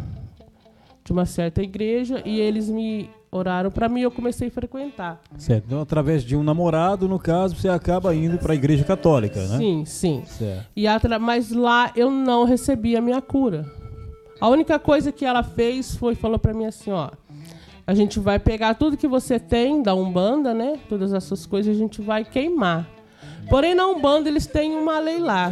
de 1.03 1.11
uma 1.11 1.25
certa 1.25 1.63
igreja 1.63 2.21
e 2.23 2.39
eles 2.39 2.69
me 2.69 3.09
oraram 3.31 3.71
para 3.71 3.89
mim 3.89 4.01
e 4.01 4.03
eu 4.03 4.11
comecei 4.11 4.49
a 4.49 4.51
frequentar. 4.51 5.19
Certo. 5.37 5.65
Então, 5.65 5.81
através 5.81 6.23
de 6.23 6.35
um 6.35 6.43
namorado, 6.43 7.07
no 7.07 7.17
caso, 7.17 7.55
você 7.55 7.69
acaba 7.69 8.13
indo 8.13 8.37
para 8.37 8.53
a 8.53 8.55
igreja 8.55 8.83
católica, 8.83 9.39
né? 9.47 9.57
Sim, 9.57 9.85
sim. 9.85 10.23
Certo. 10.25 10.67
E 10.75 10.85
atra... 10.85 11.17
Mas 11.17 11.51
lá 11.51 11.91
eu 11.95 12.11
não 12.11 12.43
recebi 12.43 12.95
a 12.95 13.01
minha 13.01 13.21
cura. 13.21 13.65
A 14.39 14.49
única 14.49 14.77
coisa 14.77 15.11
que 15.11 15.25
ela 15.25 15.43
fez 15.43 15.95
foi 15.95 16.13
falou 16.13 16.37
para 16.37 16.53
mim 16.53 16.65
assim, 16.65 16.91
ó, 16.91 17.09
a 17.91 17.93
gente 17.93 18.21
vai 18.21 18.39
pegar 18.39 18.75
tudo 18.75 18.95
que 18.95 19.05
você 19.05 19.38
tem 19.38 19.83
da 19.83 19.93
Umbanda, 19.93 20.53
né? 20.53 20.79
Todas 20.88 21.12
essas 21.12 21.45
coisas 21.45 21.75
a 21.75 21.77
gente 21.77 22.01
vai 22.01 22.24
queimar. 22.24 22.88
Porém, 23.50 23.75
na 23.75 23.86
Umbanda 23.86 24.29
eles 24.29 24.48
têm 24.48 24.77
uma 24.77 24.98
lei 24.98 25.19
lá 25.19 25.51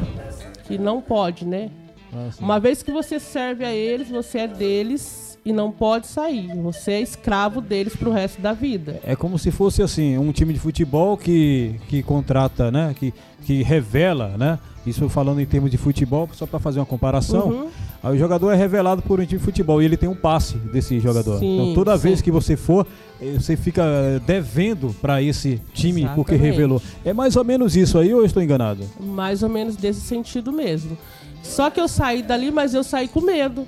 que 0.63 0.77
não 0.77 1.01
pode, 1.01 1.45
né? 1.45 1.69
Ah, 2.13 2.29
uma 2.39 2.57
vez 2.57 2.81
que 2.81 2.91
você 2.91 3.19
serve 3.19 3.65
a 3.65 3.73
eles, 3.73 4.09
você 4.09 4.39
é 4.39 4.47
deles 4.47 5.28
e 5.45 5.53
não 5.53 5.71
pode 5.71 6.07
sair. 6.07 6.53
Você 6.61 6.91
é 6.93 7.01
escravo 7.01 7.61
deles 7.61 7.95
pro 7.95 8.11
resto 8.11 8.41
da 8.41 8.53
vida. 8.53 8.99
É 9.03 9.15
como 9.15 9.37
se 9.37 9.51
fosse 9.51 9.81
assim, 9.81 10.17
um 10.17 10.31
time 10.31 10.53
de 10.53 10.59
futebol 10.59 11.17
que, 11.17 11.75
que 11.87 12.03
contrata, 12.03 12.71
né? 12.71 12.95
Que, 12.97 13.13
que 13.45 13.63
revela, 13.63 14.35
né? 14.37 14.59
Isso 14.85 15.07
falando 15.09 15.41
em 15.41 15.45
termos 15.45 15.69
de 15.69 15.77
futebol, 15.77 16.29
só 16.33 16.45
para 16.45 16.57
fazer 16.57 16.79
uma 16.79 16.85
comparação. 16.85 17.49
Uhum. 17.49 17.67
Aí 18.01 18.15
o 18.15 18.17
jogador 18.17 18.51
é 18.51 18.55
revelado 18.55 19.01
por 19.01 19.19
um 19.19 19.25
time 19.25 19.37
de 19.37 19.45
futebol 19.45 19.81
e 19.81 19.85
ele 19.85 19.97
tem 19.97 20.07
um 20.07 20.15
passe 20.15 20.57
desse 20.57 20.99
jogador. 20.99 21.37
Sim, 21.37 21.59
então 21.59 21.73
toda 21.73 21.95
sim. 21.97 22.03
vez 22.03 22.21
que 22.21 22.31
você 22.31 22.55
for, 22.55 22.87
eh, 23.21 23.33
você 23.33 23.57
fica 23.57 23.83
devendo 24.25 24.95
para 25.01 25.21
esse 25.21 25.61
time 25.73 26.01
Exatamente. 26.01 26.15
porque 26.15 26.35
revelou. 26.35 26.81
É 27.03 27.13
mais 27.13 27.35
ou 27.35 27.43
menos 27.43 27.75
isso 27.75 27.97
aí 27.97 28.13
ou 28.13 28.21
eu 28.21 28.25
estou 28.25 28.41
enganado? 28.41 28.85
Mais 28.99 29.43
ou 29.43 29.49
menos 29.49 29.75
desse 29.75 30.01
sentido 30.01 30.51
mesmo. 30.51 30.97
Só 31.43 31.69
que 31.69 31.79
eu 31.79 31.87
saí 31.87 32.21
dali, 32.21 32.49
mas 32.49 32.73
eu 32.73 32.83
saí 32.83 33.07
com 33.07 33.21
medo 33.21 33.67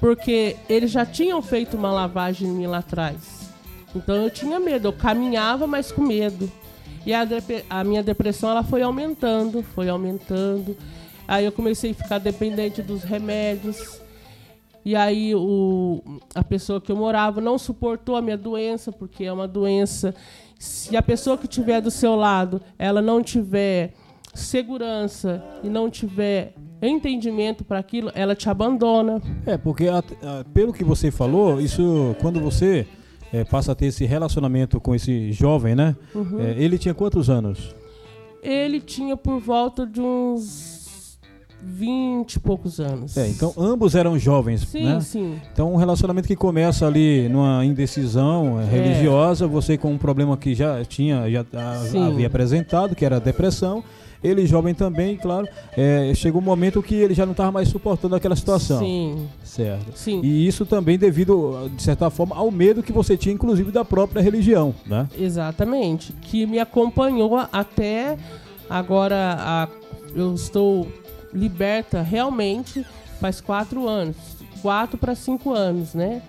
porque 0.00 0.56
eles 0.68 0.90
já 0.90 1.04
tinham 1.04 1.42
feito 1.42 1.76
uma 1.76 1.92
lavagem 1.92 2.48
em 2.48 2.52
mim 2.52 2.66
lá 2.66 2.78
atrás. 2.78 3.50
Então 3.94 4.14
eu 4.16 4.30
tinha 4.30 4.60
medo, 4.60 4.88
eu 4.88 4.92
caminhava, 4.92 5.66
mas 5.66 5.90
com 5.90 6.02
medo. 6.02 6.50
E 7.04 7.12
a, 7.14 7.26
a, 7.70 7.84
minha 7.84 8.02
depressão 8.02 8.50
ela 8.50 8.62
foi 8.62 8.82
aumentando, 8.82 9.62
foi 9.62 9.88
aumentando. 9.88 10.76
Aí 11.26 11.44
eu 11.44 11.52
comecei 11.52 11.90
a 11.92 11.94
ficar 11.94 12.18
dependente 12.18 12.82
dos 12.82 13.02
remédios. 13.02 14.00
E 14.84 14.94
aí 14.94 15.34
o, 15.34 16.02
a 16.34 16.44
pessoa 16.44 16.80
que 16.80 16.92
eu 16.92 16.96
morava 16.96 17.40
não 17.40 17.58
suportou 17.58 18.16
a 18.16 18.22
minha 18.22 18.36
doença, 18.36 18.92
porque 18.92 19.24
é 19.24 19.32
uma 19.32 19.48
doença. 19.48 20.14
Se 20.58 20.96
a 20.96 21.02
pessoa 21.02 21.38
que 21.38 21.46
estiver 21.46 21.80
do 21.80 21.90
seu 21.90 22.14
lado, 22.14 22.60
ela 22.78 23.00
não 23.00 23.22
tiver 23.22 23.94
segurança 24.34 25.42
e 25.62 25.68
não 25.68 25.90
tiver 25.90 26.54
entendimento 26.80 27.64
para 27.64 27.78
aquilo, 27.78 28.10
ela 28.14 28.34
te 28.34 28.48
abandona. 28.48 29.20
É, 29.46 29.56
porque 29.56 29.88
a, 29.88 29.98
a, 29.98 30.44
pelo 30.52 30.72
que 30.72 30.84
você 30.84 31.10
falou, 31.10 31.60
isso 31.60 32.14
quando 32.20 32.40
você 32.40 32.86
é, 33.32 33.44
passa 33.44 33.72
a 33.72 33.74
ter 33.74 33.86
esse 33.86 34.04
relacionamento 34.04 34.80
com 34.80 34.94
esse 34.94 35.32
jovem, 35.32 35.74
né? 35.74 35.96
Uhum. 36.14 36.40
É, 36.40 36.54
ele 36.62 36.78
tinha 36.78 36.94
quantos 36.94 37.28
anos? 37.28 37.74
Ele 38.42 38.80
tinha 38.80 39.16
por 39.16 39.40
volta 39.40 39.86
de 39.86 40.00
uns 40.00 41.18
20 41.62 42.34
e 42.34 42.40
poucos 42.40 42.78
anos. 42.78 43.16
É, 43.16 43.28
então 43.28 43.52
ambos 43.56 43.94
eram 43.94 44.18
jovens, 44.18 44.62
sim, 44.62 44.84
né? 44.84 45.00
Sim, 45.00 45.40
Então 45.52 45.72
um 45.72 45.76
relacionamento 45.76 46.28
que 46.28 46.36
começa 46.36 46.86
ali 46.86 47.28
numa 47.28 47.64
indecisão 47.64 48.60
é. 48.60 48.64
religiosa, 48.64 49.46
você 49.46 49.76
com 49.76 49.92
um 49.92 49.98
problema 49.98 50.36
que 50.36 50.54
já 50.54 50.84
tinha, 50.84 51.28
já 51.30 51.44
havia 52.06 52.28
apresentado, 52.28 52.94
que 52.94 53.04
era 53.04 53.16
a 53.16 53.20
depressão, 53.20 53.82
ele 54.22 54.46
jovem 54.46 54.74
também, 54.74 55.16
claro, 55.16 55.46
é, 55.76 56.12
chegou 56.14 56.40
um 56.40 56.44
momento 56.44 56.82
que 56.82 56.94
ele 56.94 57.14
já 57.14 57.24
não 57.24 57.32
estava 57.32 57.52
mais 57.52 57.68
suportando 57.68 58.14
aquela 58.14 58.34
situação. 58.36 58.80
Sim. 58.80 59.28
Certo. 59.44 59.96
Sim. 59.96 60.20
E 60.22 60.46
isso 60.46 60.66
também 60.66 60.98
devido, 60.98 61.70
de 61.74 61.82
certa 61.82 62.10
forma, 62.10 62.34
ao 62.36 62.50
medo 62.50 62.82
que 62.82 62.92
você 62.92 63.16
tinha, 63.16 63.34
inclusive, 63.34 63.70
da 63.70 63.84
própria 63.84 64.20
religião, 64.20 64.74
né? 64.86 65.08
Exatamente. 65.18 66.12
Que 66.22 66.46
me 66.46 66.58
acompanhou 66.58 67.36
até 67.52 68.16
agora, 68.68 69.36
a, 69.38 69.68
eu 70.14 70.34
estou 70.34 70.86
liberta 71.32 72.02
realmente 72.02 72.84
faz 73.20 73.40
quatro 73.40 73.86
anos. 73.86 74.16
Quatro 74.62 74.98
para 74.98 75.14
cinco 75.14 75.52
anos, 75.52 75.94
né? 75.94 76.22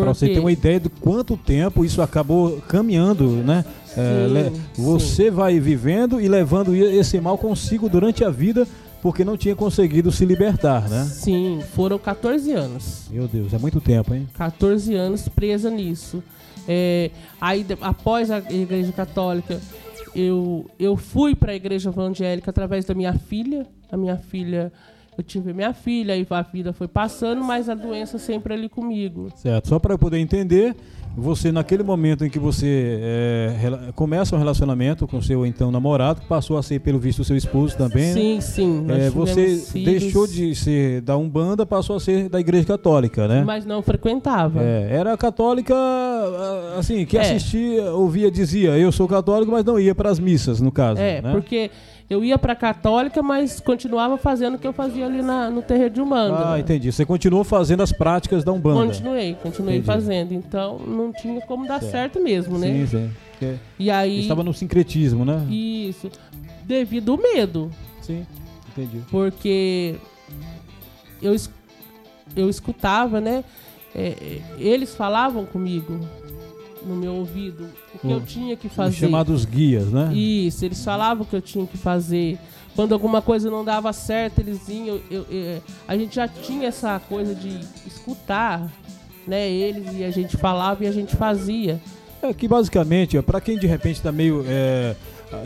Para 0.00 0.14
você 0.14 0.28
ter 0.28 0.40
uma 0.40 0.52
ideia 0.52 0.80
de 0.80 0.88
quanto 0.88 1.36
tempo 1.36 1.84
isso 1.84 2.02
acabou 2.02 2.60
caminhando, 2.68 3.28
né? 3.28 3.64
É, 3.96 4.50
sim, 4.50 4.82
você 4.82 5.24
sim. 5.24 5.30
vai 5.30 5.58
vivendo 5.58 6.20
e 6.20 6.28
levando 6.28 6.74
esse 6.74 7.18
mal 7.20 7.38
consigo 7.38 7.88
durante 7.88 8.22
a 8.24 8.30
vida 8.30 8.66
porque 9.00 9.24
não 9.24 9.36
tinha 9.36 9.54
conseguido 9.54 10.10
se 10.10 10.24
libertar, 10.24 10.88
né? 10.88 11.04
Sim, 11.04 11.60
foram 11.74 11.98
14 11.98 12.50
anos. 12.52 13.06
Meu 13.10 13.28
Deus, 13.28 13.54
é 13.54 13.58
muito 13.58 13.80
tempo, 13.80 14.12
hein? 14.14 14.28
14 14.34 14.94
anos 14.94 15.28
presa 15.28 15.70
nisso. 15.70 16.22
É, 16.66 17.10
aí, 17.40 17.64
após 17.80 18.30
a 18.30 18.38
Igreja 18.38 18.92
Católica, 18.92 19.60
eu, 20.14 20.68
eu 20.78 20.96
fui 20.96 21.34
para 21.34 21.52
a 21.52 21.54
Igreja 21.54 21.90
Evangélica 21.90 22.50
através 22.50 22.84
da 22.84 22.94
minha 22.94 23.14
filha. 23.14 23.66
A 23.90 23.96
minha 23.96 24.16
filha 24.16 24.72
eu 25.16 25.24
tive 25.24 25.52
minha 25.52 25.72
filha, 25.72 26.16
e 26.16 26.26
a 26.28 26.42
vida 26.42 26.72
foi 26.72 26.88
passando, 26.88 27.42
mas 27.42 27.68
a 27.68 27.74
doença 27.74 28.18
sempre 28.18 28.54
ali 28.54 28.68
comigo. 28.68 29.30
Certo. 29.36 29.68
Só 29.68 29.78
para 29.78 29.94
eu 29.94 29.98
poder 29.98 30.18
entender, 30.18 30.76
você 31.16 31.50
naquele 31.50 31.82
momento 31.82 32.26
em 32.26 32.28
que 32.28 32.38
você 32.38 33.00
é, 33.00 33.92
começa 33.94 34.36
um 34.36 34.38
relacionamento 34.38 35.06
com 35.06 35.22
seu 35.22 35.46
então 35.46 35.70
namorado, 35.70 36.20
que 36.20 36.26
passou 36.26 36.58
a 36.58 36.62
ser 36.62 36.80
pelo 36.80 36.98
visto 36.98 37.24
seu 37.24 37.36
esposo 37.36 37.74
também. 37.76 38.12
Sim, 38.12 38.34
né? 38.34 38.40
sim. 38.42 38.86
É, 38.90 39.08
você 39.08 39.64
deixou 39.72 40.26
de 40.26 40.54
ser 40.54 41.00
da 41.00 41.16
umbanda, 41.16 41.64
passou 41.64 41.96
a 41.96 42.00
ser 42.00 42.28
da 42.28 42.38
igreja 42.38 42.66
católica, 42.66 43.26
né? 43.26 43.42
Mas 43.44 43.64
não 43.64 43.80
frequentava. 43.80 44.62
É, 44.62 44.88
era 44.90 45.16
católica, 45.16 45.74
assim, 46.78 47.06
que 47.06 47.16
é. 47.16 47.22
assistia, 47.22 47.92
ouvia, 47.92 48.30
dizia, 48.30 48.76
eu 48.76 48.92
sou 48.92 49.08
católico, 49.08 49.50
mas 49.50 49.64
não 49.64 49.80
ia 49.80 49.94
para 49.94 50.10
as 50.10 50.20
missas, 50.20 50.60
no 50.60 50.70
caso. 50.70 51.00
É, 51.00 51.22
né? 51.22 51.32
porque 51.32 51.70
eu 52.08 52.24
ia 52.24 52.38
para 52.38 52.54
católica, 52.54 53.22
mas 53.22 53.58
continuava 53.58 54.16
fazendo 54.16 54.54
o 54.54 54.58
que 54.58 54.66
eu 54.66 54.72
fazia 54.72 55.06
ali 55.06 55.22
na, 55.22 55.50
no 55.50 55.60
terreiro 55.60 55.94
de 55.94 56.00
Umbanda. 56.00 56.52
Ah, 56.52 56.60
entendi. 56.60 56.92
Você 56.92 57.04
continuou 57.04 57.42
fazendo 57.42 57.82
as 57.82 57.90
práticas 57.90 58.44
da 58.44 58.52
Umbanda. 58.52 58.86
Continuei, 58.86 59.34
continuei 59.42 59.76
entendi. 59.78 59.86
fazendo. 59.86 60.32
Então 60.32 60.78
não 60.78 61.12
tinha 61.12 61.40
como 61.42 61.66
dar 61.66 61.80
certo, 61.80 61.92
certo 61.92 62.20
mesmo, 62.20 62.58
né? 62.58 62.68
Sim, 62.68 62.86
sim. 62.86 63.10
Porque 63.32 63.54
e 63.78 63.90
aí 63.90 64.20
estava 64.20 64.44
no 64.44 64.54
sincretismo, 64.54 65.24
né? 65.24 65.44
Isso. 65.50 66.10
Devido 66.64 67.12
ao 67.12 67.18
medo. 67.18 67.70
Sim, 68.00 68.24
entendi. 68.70 69.02
Porque 69.10 69.96
eu, 71.20 71.34
eu 72.36 72.48
escutava, 72.48 73.20
né? 73.20 73.44
É, 73.94 74.08
é 74.08 74.42
eles 74.58 74.94
falavam 74.94 75.44
comigo 75.44 76.00
no 76.86 76.96
meu 76.96 77.14
ouvido 77.14 77.68
o 77.94 77.98
que 77.98 78.06
hum. 78.06 78.12
eu 78.12 78.20
tinha 78.22 78.56
que 78.56 78.68
fazer. 78.68 78.90
Os 78.90 78.96
chamados 78.96 79.44
guias, 79.44 79.88
né? 79.88 80.12
Isso, 80.14 80.64
eles 80.64 80.82
falavam 80.84 81.24
o 81.24 81.26
que 81.26 81.36
eu 81.36 81.42
tinha 81.42 81.66
que 81.66 81.76
fazer. 81.76 82.38
Quando 82.74 82.92
alguma 82.92 83.22
coisa 83.22 83.50
não 83.50 83.64
dava 83.64 83.92
certo, 83.92 84.38
eles 84.38 84.66
vinham. 84.66 85.00
Eu, 85.10 85.26
eu, 85.30 85.62
a 85.88 85.96
gente 85.96 86.14
já 86.14 86.28
tinha 86.28 86.68
essa 86.68 87.00
coisa 87.00 87.34
de 87.34 87.60
escutar 87.86 88.70
né, 89.26 89.50
eles 89.50 89.98
e 89.98 90.04
a 90.04 90.10
gente 90.10 90.36
falava 90.36 90.84
e 90.84 90.86
a 90.86 90.92
gente 90.92 91.16
fazia. 91.16 91.80
É 92.22 92.32
que 92.32 92.46
basicamente, 92.46 93.20
para 93.22 93.40
quem 93.40 93.58
de 93.58 93.66
repente 93.66 93.96
está 93.96 94.12
meio. 94.12 94.44
É, 94.46 94.94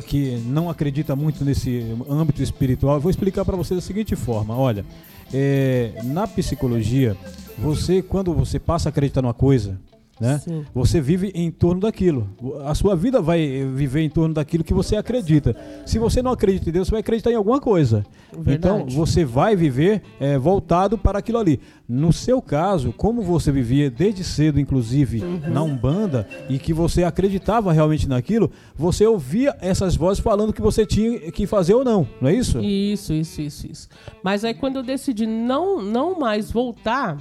que 0.07 0.37
não 0.45 0.69
acredita 0.69 1.17
muito 1.17 1.43
nesse 1.43 1.97
âmbito 2.09 2.43
espiritual, 2.43 2.97
eu 2.97 3.01
vou 3.01 3.11
explicar 3.11 3.47
para 3.47 3.57
você 3.57 3.75
da 3.75 3.81
seguinte 3.81 4.15
forma: 4.15 4.57
olha, 4.57 4.85
é, 5.33 5.93
na 6.05 6.27
psicologia, 6.27 7.17
você, 7.57 8.03
quando 8.03 8.35
você 8.35 8.59
passa 8.59 8.89
a 8.89 8.91
acreditar 8.91 9.23
numa 9.23 9.35
coisa, 9.35 9.79
né? 10.21 10.39
Sim. 10.39 10.65
Você 10.75 11.01
vive 11.01 11.33
em 11.35 11.51
torno 11.51 11.81
daquilo. 11.81 12.29
A 12.65 12.75
sua 12.75 12.95
vida 12.95 13.21
vai 13.23 13.65
viver 13.75 14.03
em 14.03 14.11
torno 14.11 14.35
daquilo 14.35 14.63
que 14.63 14.75
você 14.75 14.97
acredita. 14.97 15.57
Se 15.87 15.99
você 15.99 16.21
não 16.23 16.33
acredita 16.33 16.69
em 16.69 16.73
Deus, 16.73 16.87
você 16.89 16.93
vai 16.93 17.01
acreditar 17.01 17.31
em 17.31 17.37
alguma 17.37 17.61
coisa. 17.61 18.05
Verdade. 18.33 18.83
Então, 18.83 18.87
você 18.87 19.25
vai 19.25 19.57
viver 19.57 20.03
é, 20.21 20.37
voltado 20.39 20.99
para 20.99 21.19
aquilo 21.19 21.39
ali. 21.39 21.59
No 21.89 22.13
seu 22.13 22.41
caso, 22.43 22.93
como 22.93 23.23
você 23.23 23.51
vivia 23.51 23.91
desde 23.91 24.23
cedo, 24.23 24.61
inclusive, 24.61 25.21
Uhum. 25.23 25.41
na 25.53 25.63
Umbanda, 25.63 26.29
e 26.49 26.59
que 26.59 26.73
você 26.73 27.03
acreditava 27.03 27.73
realmente 27.73 28.09
naquilo, 28.09 28.51
você 28.77 29.07
ouvia 29.07 29.57
essas 29.61 29.97
vozes 29.97 30.23
falando 30.23 30.53
que 30.53 30.61
você 30.61 30.85
tinha 30.85 31.31
que 31.33 31.47
fazer 31.47 31.75
ou 31.75 31.83
não, 31.85 32.07
não 32.21 32.29
é 32.29 32.35
isso? 32.35 32.61
Isso, 32.61 33.13
isso, 33.13 33.41
isso, 33.41 33.67
isso. 33.67 33.89
Mas 34.23 34.45
aí 34.45 34.53
quando 34.55 34.77
eu 34.77 34.83
decidi 34.83 35.27
não, 35.27 35.81
não 35.83 36.19
mais 36.19 36.51
voltar, 36.51 37.19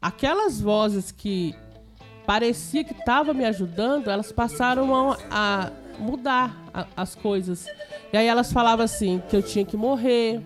aquelas 0.00 0.60
vozes 0.60 1.12
que 1.12 1.54
parecia 2.26 2.84
que 2.84 2.92
estavam 2.92 3.34
me 3.34 3.44
ajudando, 3.44 4.08
elas 4.10 4.30
passaram 4.32 5.12
a, 5.12 5.16
a 5.30 5.70
mudar 5.98 6.56
a- 6.72 6.86
as 6.96 7.14
coisas. 7.14 7.66
E 8.12 8.16
aí 8.16 8.26
elas 8.26 8.52
falavam 8.52 8.84
assim, 8.84 9.22
que 9.28 9.36
eu 9.36 9.42
tinha 9.42 9.64
que 9.64 9.76
morrer, 9.76 10.40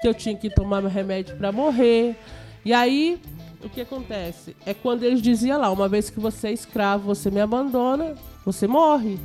que 0.00 0.08
eu 0.08 0.14
tinha 0.14 0.34
que 0.36 0.48
tomar 0.50 0.80
meu 0.80 0.90
remédio 0.90 1.36
para 1.36 1.52
morrer. 1.52 2.16
E 2.64 2.72
aí, 2.72 3.20
o 3.62 3.68
que 3.68 3.80
acontece? 3.80 4.56
É 4.64 4.72
quando 4.74 5.02
eles 5.04 5.20
diziam 5.22 5.58
lá, 5.60 5.70
uma 5.70 5.88
vez 5.88 6.10
que 6.10 6.18
você 6.20 6.48
é 6.48 6.52
escravo, 6.52 7.04
você 7.14 7.30
me 7.30 7.40
abandona, 7.40 8.14
você 8.44 8.66
morre 8.66 9.18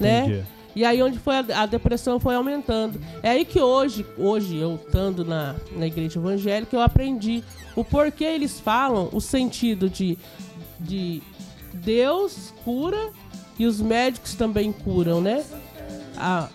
né? 0.00 0.24
Entendi. 0.24 0.44
E 0.76 0.84
aí 0.84 1.02
onde 1.02 1.18
foi 1.18 1.34
a, 1.36 1.44
a 1.62 1.66
depressão 1.66 2.20
foi 2.20 2.36
aumentando. 2.36 3.00
É 3.22 3.30
aí 3.30 3.44
que 3.44 3.60
hoje, 3.60 4.06
hoje 4.16 4.56
eu 4.56 4.76
estando 4.76 5.24
na, 5.24 5.56
na 5.72 5.86
igreja 5.86 6.20
evangélica, 6.20 6.76
eu 6.76 6.80
aprendi 6.80 7.42
o 7.74 7.84
porquê 7.84 8.24
eles 8.24 8.60
falam 8.60 9.08
o 9.12 9.20
sentido 9.20 9.88
de, 9.90 10.16
de 10.80 11.22
Deus 11.74 12.52
cura 12.64 13.10
e 13.58 13.66
os 13.66 13.80
médicos 13.80 14.34
também 14.34 14.72
curam, 14.72 15.20
né? 15.20 15.44
A- 16.16 16.48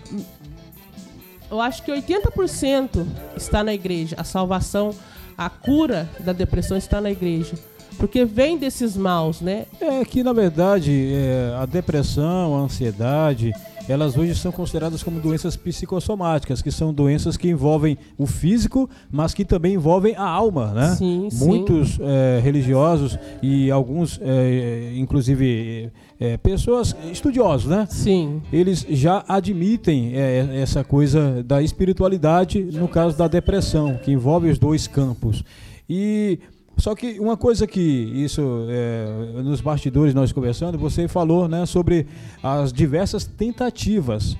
eu 1.52 1.62
acho 1.62 1.84
que 1.84 1.92
80% 1.92 3.06
está 3.38 3.64
na 3.64 3.74
igreja. 3.74 4.16
A 4.18 4.24
salvação, 4.24 4.94
a 5.38 5.50
cura 5.50 6.10
da 6.20 6.34
depressão 6.34 6.78
está 6.78 7.00
na 7.00 7.12
igreja. 7.12 7.54
Porque 7.98 8.26
vem 8.26 8.58
desses 8.58 8.98
maus, 8.98 9.40
né? 9.40 9.66
É 9.80 10.04
que, 10.04 10.24
na 10.24 10.34
verdade, 10.34 11.12
é, 11.14 11.56
a 11.62 11.66
depressão, 11.68 12.56
a 12.56 12.62
ansiedade, 12.62 13.52
elas 13.88 14.18
hoje 14.18 14.36
são 14.36 14.52
consideradas 14.52 15.04
como 15.04 15.20
doenças 15.20 15.56
psicossomáticas, 15.56 16.62
que 16.62 16.72
são 16.72 16.94
doenças 16.94 17.36
que 17.36 17.50
envolvem 17.50 17.98
o 18.18 18.26
físico, 18.26 18.90
mas 19.12 19.34
que 19.34 19.44
também 19.44 19.76
envolvem 19.76 20.16
a 20.16 20.24
alma, 20.24 20.74
né? 20.74 20.96
Sim, 20.96 21.28
sim. 21.30 21.46
Muitos 21.46 22.00
é, 22.00 22.40
religiosos 22.42 23.18
e 23.42 23.70
alguns, 23.70 24.20
é, 24.22 24.94
inclusive, 24.96 25.92
é, 26.20 26.38
pessoas 26.38 26.96
estudiosos, 27.12 27.70
né? 27.70 27.88
Sim. 27.90 28.42
eles 28.52 28.86
já 28.90 29.24
admitem 29.28 30.14
essa 30.16 30.84
coisa 30.84 31.44
da 31.44 31.62
espiritualidade 31.62 32.62
no 32.64 32.88
caso 32.88 33.18
da 33.18 33.28
depressão, 33.28 34.00
que 34.04 34.12
envolve 34.12 34.50
os 34.50 34.58
dois 34.58 34.88
campos. 34.88 35.44
E 35.90 36.40
só 36.78 36.96
que 36.96 37.20
uma 37.20 37.38
coisa 37.38 37.68
que 37.68 37.80
isso 37.80 38.66
é, 38.70 39.42
nos 39.44 39.62
bastidores 39.62 40.14
nós 40.14 40.32
conversando, 40.32 40.78
você 40.78 41.08
falou, 41.08 41.48
né, 41.48 41.66
sobre 41.66 42.08
as 42.42 42.74
diversas 42.74 43.26
tentativas 43.26 44.38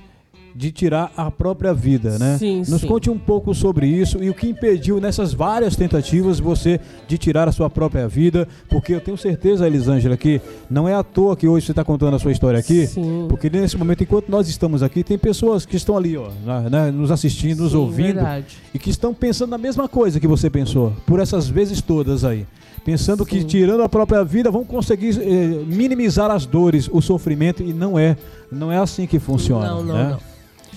de 0.54 0.70
tirar 0.70 1.12
a 1.16 1.30
própria 1.30 1.74
vida, 1.74 2.18
né? 2.18 2.36
Sim, 2.38 2.58
Nos 2.68 2.80
sim. 2.80 2.86
conte 2.86 3.10
um 3.10 3.18
pouco 3.18 3.52
sobre 3.52 3.86
isso 3.88 4.22
e 4.22 4.30
o 4.30 4.34
que 4.34 4.48
impediu 4.48 5.00
nessas 5.00 5.32
várias 5.32 5.74
tentativas 5.74 6.38
você 6.38 6.80
de 7.08 7.18
tirar 7.18 7.48
a 7.48 7.52
sua 7.52 7.68
própria 7.68 8.06
vida, 8.06 8.46
porque 8.68 8.94
eu 8.94 9.00
tenho 9.00 9.16
certeza, 9.16 9.66
Elisângela, 9.66 10.16
que 10.16 10.40
não 10.70 10.88
é 10.88 10.94
à 10.94 11.02
toa 11.02 11.36
que 11.36 11.48
hoje 11.48 11.66
você 11.66 11.72
está 11.72 11.82
contando 11.82 12.14
a 12.14 12.18
sua 12.18 12.30
história 12.30 12.60
aqui, 12.60 12.86
Sim. 12.86 13.26
porque 13.28 13.50
nesse 13.50 13.76
momento, 13.76 14.04
enquanto 14.04 14.28
nós 14.28 14.48
estamos 14.48 14.82
aqui, 14.82 15.02
tem 15.02 15.18
pessoas 15.18 15.66
que 15.66 15.76
estão 15.76 15.96
ali, 15.96 16.16
ó, 16.16 16.28
né, 16.70 16.90
nos 16.92 17.10
assistindo, 17.10 17.64
nos 17.64 17.74
ouvindo 17.74 18.14
verdade. 18.14 18.56
e 18.72 18.78
que 18.78 18.90
estão 18.90 19.12
pensando 19.12 19.50
na 19.50 19.58
mesma 19.58 19.88
coisa 19.88 20.20
que 20.20 20.26
você 20.26 20.48
pensou, 20.48 20.92
por 21.04 21.18
essas 21.18 21.48
vezes 21.48 21.80
todas 21.80 22.24
aí. 22.24 22.46
Pensando 22.84 23.24
que 23.24 23.40
Sim. 23.40 23.46
tirando 23.46 23.82
a 23.82 23.88
própria 23.88 24.22
vida 24.22 24.50
vão 24.50 24.62
conseguir 24.62 25.18
eh, 25.18 25.64
minimizar 25.66 26.30
as 26.30 26.44
dores, 26.44 26.86
o 26.92 27.00
sofrimento, 27.00 27.62
e 27.62 27.72
não 27.72 27.98
é. 27.98 28.14
Não 28.52 28.70
é 28.70 28.76
assim 28.76 29.06
que 29.06 29.18
funciona. 29.18 29.66
Não, 29.66 29.82
não, 29.82 29.94
né? 29.94 30.10
não. 30.10 30.33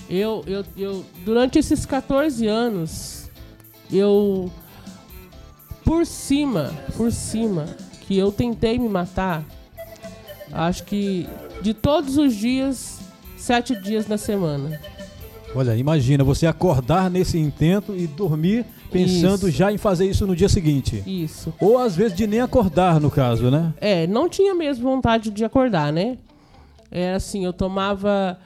Eu, 0.08 0.42
eu, 0.46 0.64
eu, 0.76 1.04
durante 1.24 1.58
esses 1.58 1.84
14 1.84 2.46
anos, 2.46 3.30
eu, 3.92 4.50
por 5.84 6.06
cima, 6.06 6.72
por 6.96 7.12
cima, 7.12 7.66
que 8.06 8.16
eu 8.16 8.32
tentei 8.32 8.78
me 8.78 8.88
matar, 8.88 9.44
acho 10.50 10.84
que 10.84 11.28
de 11.60 11.74
todos 11.74 12.16
os 12.16 12.34
dias, 12.34 13.00
sete 13.36 13.74
dias 13.82 14.06
na 14.06 14.16
semana. 14.16 14.80
Olha, 15.54 15.76
imagina 15.76 16.22
você 16.22 16.46
acordar 16.46 17.10
nesse 17.10 17.38
intento 17.38 17.94
e 17.96 18.06
dormir 18.06 18.64
pensando 18.90 19.48
Isso. 19.48 19.56
já 19.56 19.72
em 19.72 19.78
fazer 19.78 20.06
isso 20.06 20.26
no 20.26 20.36
dia 20.36 20.48
seguinte. 20.48 21.02
Isso. 21.06 21.52
Ou 21.60 21.78
às 21.78 21.96
vezes 21.96 22.16
de 22.16 22.26
nem 22.26 22.40
acordar, 22.40 23.00
no 23.00 23.10
caso, 23.10 23.50
né? 23.50 23.72
É, 23.80 24.06
não 24.06 24.28
tinha 24.28 24.54
mesmo 24.54 24.84
vontade 24.84 25.30
de 25.30 25.44
acordar, 25.44 25.92
né? 25.92 26.18
Era 26.90 27.16
assim, 27.16 27.44
eu 27.44 27.52
tomava 27.52 28.38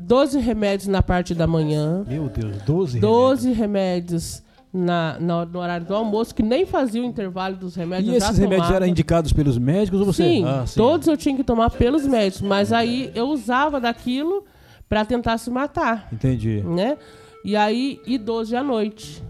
12 0.00 0.38
remédios 0.38 0.86
na 0.86 1.02
parte 1.02 1.34
da 1.34 1.46
manhã, 1.46 2.04
Meu 2.06 2.28
Deus, 2.28 2.62
12 2.62 2.98
remédios. 2.98 3.00
12 3.00 3.52
remédios 3.52 4.42
na, 4.72 5.18
na- 5.18 5.44
no 5.44 5.58
horário 5.58 5.84
do 5.86 5.94
almoço, 5.94 6.32
que 6.34 6.42
nem 6.42 6.64
fazia 6.64 7.02
o 7.02 7.04
intervalo 7.04 7.56
dos 7.56 7.74
remédios. 7.74 8.14
E 8.14 8.16
esses 8.16 8.38
remédios 8.38 8.66
tomava. 8.68 8.76
eram 8.76 8.86
indicados 8.86 9.32
pelos 9.32 9.58
médicos 9.58 9.98
ou 10.00 10.06
você? 10.06 10.22
Sim, 10.22 10.44
Ah, 10.44 10.64
sim. 10.66 10.78
todos 10.78 11.08
eu 11.08 11.16
tinha 11.16 11.34
que 11.36 11.42
tomar 11.42 11.70
pelos 11.70 12.06
médicos, 12.06 12.42
mas 12.46 12.72
aí 12.72 13.10
eu 13.14 13.28
usava 13.28 13.80
daquilo 13.80 14.44
pra 14.88 15.04
tentar 15.04 15.36
se 15.38 15.50
matar, 15.50 16.08
Entendi. 16.12 16.62
né? 16.62 16.96
E 17.44 17.56
aí, 17.56 18.00
e 18.06 18.16
12 18.18 18.54
à 18.54 18.62
noite. 18.62 19.22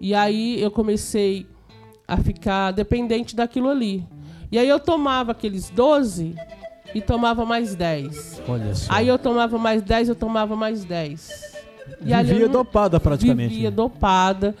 E 0.00 0.14
aí 0.14 0.60
eu 0.62 0.70
comecei 0.70 1.46
a 2.08 2.16
ficar 2.16 2.70
dependente 2.72 3.36
daquilo 3.36 3.68
ali. 3.68 4.04
E 4.50 4.58
aí 4.58 4.68
eu 4.68 4.80
tomava 4.80 5.32
aqueles 5.32 5.68
12 5.70 6.34
e 6.94 7.00
tomava 7.00 7.44
mais 7.44 7.74
10. 7.74 8.42
Olha 8.48 8.74
só. 8.74 8.92
Aí 8.92 9.08
eu 9.08 9.18
tomava 9.18 9.58
mais 9.58 9.82
10, 9.82 10.08
eu 10.10 10.14
tomava 10.14 10.56
mais 10.56 10.84
10. 10.84 11.50
E 12.04 12.22
Vivia 12.22 12.48
dopada 12.48 12.98
praticamente. 13.00 13.54
Vivia 13.54 13.70
dopada. 13.70 14.54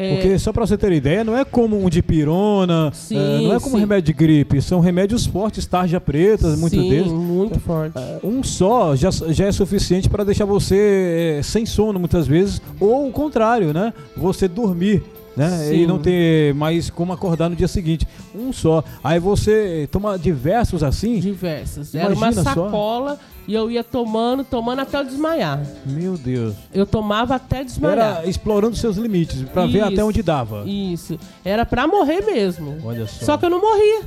É, 0.00 0.14
Porque, 0.14 0.38
só 0.38 0.52
pra 0.52 0.64
você 0.64 0.78
ter 0.78 0.92
ideia, 0.92 1.24
não 1.24 1.36
é 1.36 1.44
como 1.44 1.84
um 1.84 1.90
de 1.90 2.00
pirona, 2.00 2.92
Sim, 2.92 3.16
eh, 3.16 3.40
não 3.42 3.54
é 3.56 3.58
como 3.58 3.74
sim. 3.74 3.80
remédio 3.80 4.02
de 4.04 4.12
gripe, 4.12 4.62
são 4.62 4.78
remédios 4.78 5.26
fortes, 5.26 5.66
tarja 5.66 6.00
preta, 6.00 6.46
muitos 6.56 6.78
sim, 6.78 6.88
deles. 6.88 7.10
muito 7.10 7.58
forte. 7.58 7.98
Um 8.22 8.40
só 8.44 8.94
já, 8.94 9.10
já 9.10 9.46
é 9.46 9.50
suficiente 9.50 10.08
para 10.08 10.22
deixar 10.22 10.44
você 10.44 11.38
eh, 11.38 11.42
sem 11.42 11.66
sono 11.66 11.98
muitas 11.98 12.28
vezes, 12.28 12.62
ou 12.78 13.08
o 13.08 13.10
contrário, 13.10 13.74
né? 13.74 13.92
Você 14.16 14.46
dormir. 14.46 15.02
Né? 15.38 15.72
E 15.72 15.78
Sim. 15.78 15.86
não 15.86 16.00
ter 16.00 16.52
mais 16.54 16.90
como 16.90 17.12
acordar 17.12 17.48
no 17.48 17.54
dia 17.54 17.68
seguinte. 17.68 18.06
Um 18.34 18.52
só. 18.52 18.82
Aí 19.04 19.20
você 19.20 19.88
toma 19.92 20.18
diversos 20.18 20.82
assim. 20.82 21.20
Diversas. 21.20 21.94
Era 21.94 22.08
uma 22.08 22.14
Imagina 22.16 22.42
só. 22.42 22.64
sacola 22.64 23.18
e 23.46 23.54
eu 23.54 23.70
ia 23.70 23.84
tomando, 23.84 24.42
tomando 24.42 24.80
até 24.80 24.98
eu 24.98 25.04
desmaiar. 25.04 25.62
Meu 25.86 26.18
Deus. 26.18 26.56
Eu 26.74 26.84
tomava 26.84 27.36
até 27.36 27.62
desmaiar. 27.62 28.18
Era 28.18 28.26
explorando 28.28 28.74
seus 28.74 28.96
limites, 28.96 29.42
para 29.44 29.64
ver 29.66 29.82
até 29.82 30.02
onde 30.02 30.22
dava. 30.22 30.64
Isso. 30.66 31.16
Era 31.44 31.64
pra 31.64 31.86
morrer 31.86 32.20
mesmo. 32.26 32.76
Olha 32.84 33.06
só. 33.06 33.24
Só 33.24 33.38
que 33.38 33.46
eu 33.46 33.50
não 33.50 33.60
morria. 33.60 34.02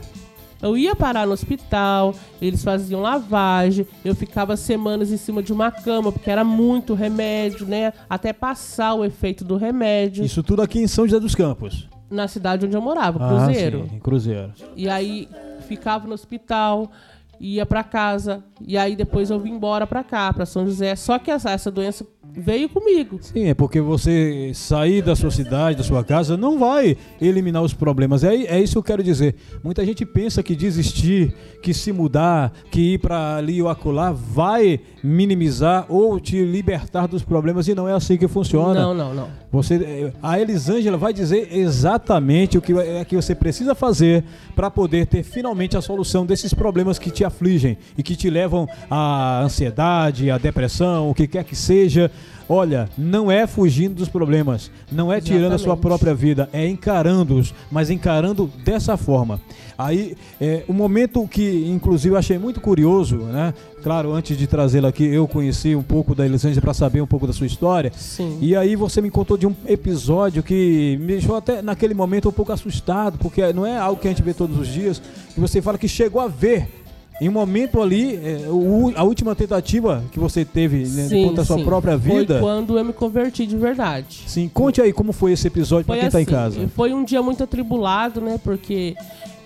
Eu 0.61 0.77
ia 0.77 0.95
parar 0.95 1.25
no 1.25 1.33
hospital, 1.33 2.13
eles 2.41 2.63
faziam 2.63 3.01
lavagem, 3.01 3.87
eu 4.05 4.13
ficava 4.15 4.55
semanas 4.55 5.11
em 5.11 5.17
cima 5.17 5.41
de 5.41 5.51
uma 5.51 5.71
cama, 5.71 6.11
porque 6.11 6.29
era 6.29 6.43
muito 6.43 6.93
remédio, 6.93 7.65
né? 7.65 7.93
Até 8.09 8.31
passar 8.31 8.93
o 8.93 9.03
efeito 9.03 9.43
do 9.43 9.57
remédio 9.57 10.23
Isso 10.23 10.43
tudo 10.43 10.61
aqui 10.61 10.79
em 10.79 10.87
São 10.87 11.05
José 11.07 11.19
dos 11.19 11.33
Campos. 11.35 11.87
na 12.09 12.27
cidade 12.27 12.65
onde 12.65 12.75
eu 12.75 12.81
morava, 12.81 13.23
Ah, 13.23 13.45
Cruzeiro. 13.45 13.87
sim, 13.89 13.95
em 13.95 13.99
Cruzeiro. 13.99 14.51
E 14.75 14.87
aí 14.89 15.27
ficava 15.67 16.05
no 16.07 16.13
hospital, 16.13 16.91
ia 17.39 17.65
pra 17.65 17.83
casa, 17.83 18.43
e 18.59 18.77
aí 18.77 18.95
depois 18.95 19.29
eu 19.31 19.39
vim 19.39 19.51
embora 19.53 19.87
pra 19.87 20.03
cá, 20.03 20.31
pra 20.31 20.45
São 20.45 20.65
José. 20.65 20.95
Só 20.95 21.17
que 21.17 21.31
essa, 21.31 21.49
essa 21.49 21.71
doença 21.71 22.05
veio 22.35 22.69
comigo. 22.69 23.19
Sim, 23.21 23.49
é 23.49 23.53
porque 23.53 23.81
você 23.81 24.51
sair 24.53 25.01
da 25.01 25.15
sua 25.15 25.31
cidade, 25.31 25.77
da 25.77 25.83
sua 25.83 26.03
casa, 26.03 26.37
não 26.37 26.57
vai 26.57 26.97
eliminar 27.21 27.61
os 27.61 27.73
problemas. 27.73 28.23
É, 28.23 28.33
é 28.35 28.59
isso 28.59 28.73
que 28.73 28.79
eu 28.79 28.83
quero 28.83 29.03
dizer. 29.03 29.35
Muita 29.63 29.85
gente 29.85 30.05
pensa 30.05 30.41
que 30.41 30.55
desistir, 30.55 31.33
que 31.61 31.73
se 31.73 31.91
mudar, 31.91 32.51
que 32.69 32.93
ir 32.93 32.99
para 32.99 33.35
ali 33.35 33.61
ou 33.61 33.69
acolá 33.69 34.11
vai 34.11 34.79
minimizar 35.03 35.85
ou 35.89 36.19
te 36.19 36.43
libertar 36.43 37.07
dos 37.07 37.23
problemas 37.23 37.67
e 37.67 37.75
não 37.75 37.87
é 37.87 37.93
assim 37.93 38.17
que 38.17 38.27
funciona. 38.27 38.79
Não, 38.79 38.93
não, 38.93 39.13
não. 39.13 39.41
Você, 39.51 40.13
a 40.23 40.39
Elisângela 40.39 40.97
vai 40.97 41.11
dizer 41.11 41.49
exatamente 41.51 42.57
o 42.57 42.61
que 42.61 42.71
é 42.71 43.03
que 43.03 43.15
você 43.15 43.35
precisa 43.35 43.75
fazer 43.75 44.23
para 44.55 44.71
poder 44.71 45.07
ter 45.07 45.23
finalmente 45.23 45.75
a 45.75 45.81
solução 45.81 46.25
desses 46.25 46.53
problemas 46.53 46.97
que 46.97 47.11
te 47.11 47.25
afligem 47.25 47.77
e 47.97 48.03
que 48.03 48.15
te 48.15 48.29
levam 48.29 48.65
à 48.89 49.41
ansiedade, 49.41 50.31
à 50.31 50.37
depressão, 50.37 51.09
o 51.09 51.13
que 51.13 51.27
quer 51.27 51.43
que 51.43 51.55
seja. 51.55 52.09
Olha, 52.49 52.89
não 52.97 53.31
é 53.31 53.47
fugindo 53.47 53.95
dos 53.95 54.09
problemas, 54.09 54.69
não 54.91 55.11
é 55.11 55.21
tirando 55.21 55.53
a 55.53 55.57
sua 55.57 55.77
própria 55.77 56.13
vida, 56.13 56.49
é 56.51 56.67
encarando-os, 56.67 57.53
mas 57.71 57.89
encarando 57.89 58.51
dessa 58.65 58.97
forma. 58.97 59.39
Aí, 59.77 60.15
é, 60.39 60.63
um 60.67 60.73
momento 60.73 61.25
que, 61.27 61.65
inclusive, 61.67 62.13
eu 62.13 62.19
achei 62.19 62.37
muito 62.37 62.59
curioso, 62.59 63.15
né? 63.15 63.53
Claro, 63.81 64.11
antes 64.11 64.37
de 64.37 64.45
trazê-la 64.45 64.89
aqui, 64.89 65.05
eu 65.05 65.27
conheci 65.27 65.75
um 65.75 65.81
pouco 65.81 66.13
da 66.13 66.25
Elisângela 66.25 66.61
para 66.61 66.73
saber 66.73 67.01
um 67.01 67.07
pouco 67.07 67.25
da 67.25 67.33
sua 67.33 67.47
história. 67.47 67.91
Sim. 67.95 68.37
E 68.41 68.55
aí 68.55 68.75
você 68.75 69.01
me 69.01 69.09
contou 69.09 69.37
de 69.37 69.47
um 69.47 69.55
episódio 69.65 70.43
que 70.43 70.97
me 70.99 71.07
deixou 71.07 71.35
até 71.35 71.61
naquele 71.61 71.93
momento 71.93 72.29
um 72.29 72.31
pouco 72.33 72.51
assustado, 72.51 73.17
porque 73.17 73.53
não 73.53 73.65
é 73.65 73.77
algo 73.77 73.99
que 73.99 74.07
a 74.07 74.11
gente 74.11 74.21
vê 74.21 74.33
todos 74.33 74.59
os 74.59 74.67
dias. 74.67 75.01
E 75.35 75.39
você 75.39 75.61
fala 75.61 75.77
que 75.77 75.87
chegou 75.87 76.21
a 76.21 76.27
ver 76.27 76.80
em 77.21 77.29
um 77.29 77.31
momento 77.31 77.79
ali, 77.79 78.15
é, 78.15 78.47
a 78.95 79.03
última 79.03 79.35
tentativa 79.35 80.03
que 80.11 80.17
você 80.17 80.43
teve 80.43 80.79
né, 80.79 81.07
sim, 81.07 81.31
da 81.35 81.45
sua 81.45 81.59
sim. 81.59 81.63
própria 81.63 81.95
vida. 81.95 82.39
Foi 82.39 82.41
quando 82.41 82.79
eu 82.79 82.83
me 82.83 82.91
converti 82.91 83.45
de 83.45 83.55
verdade. 83.55 84.23
Sim, 84.25 84.49
conte 84.51 84.81
aí 84.81 84.91
como 84.91 85.13
foi 85.13 85.33
esse 85.33 85.45
episódio 85.45 85.85
para 85.85 85.97
quem 85.97 86.07
está 86.07 86.17
assim, 86.17 86.27
em 86.27 86.33
casa. 86.33 86.67
Foi 86.69 86.91
um 86.91 87.03
dia 87.03 87.21
muito 87.21 87.43
atribulado, 87.43 88.19
né? 88.19 88.39
Porque 88.43 88.95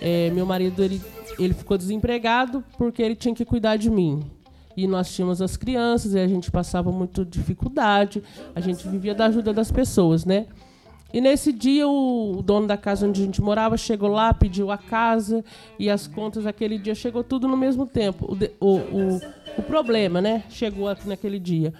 é, 0.00 0.30
meu 0.30 0.46
marido 0.46 0.82
ele, 0.82 1.02
ele 1.38 1.52
ficou 1.52 1.76
desempregado 1.76 2.64
porque 2.78 3.02
ele 3.02 3.14
tinha 3.14 3.34
que 3.34 3.44
cuidar 3.44 3.76
de 3.76 3.90
mim. 3.90 4.22
E 4.74 4.86
nós 4.86 5.14
tínhamos 5.14 5.42
as 5.42 5.54
crianças 5.58 6.14
e 6.14 6.18
a 6.18 6.26
gente 6.26 6.50
passava 6.50 6.90
muito 6.90 7.26
dificuldade, 7.26 8.22
a 8.54 8.60
gente 8.60 8.88
vivia 8.88 9.14
da 9.14 9.26
ajuda 9.26 9.52
das 9.52 9.70
pessoas, 9.70 10.24
né? 10.24 10.46
E 11.12 11.20
nesse 11.20 11.52
dia 11.52 11.88
o 11.88 12.42
dono 12.42 12.66
da 12.66 12.76
casa 12.76 13.06
onde 13.06 13.22
a 13.22 13.24
gente 13.24 13.40
morava 13.40 13.76
chegou 13.76 14.08
lá, 14.08 14.34
pediu 14.34 14.70
a 14.70 14.76
casa 14.76 15.44
e 15.78 15.88
as 15.88 16.06
contas 16.06 16.46
aquele 16.46 16.78
dia 16.78 16.94
chegou 16.94 17.22
tudo 17.22 17.46
no 17.46 17.56
mesmo 17.56 17.86
tempo. 17.86 18.26
O, 18.60 18.66
o, 18.66 18.76
o, 18.76 19.20
o 19.58 19.62
problema, 19.62 20.20
né? 20.20 20.44
Chegou 20.50 20.88
naquele 21.04 21.38
dia. 21.38 21.72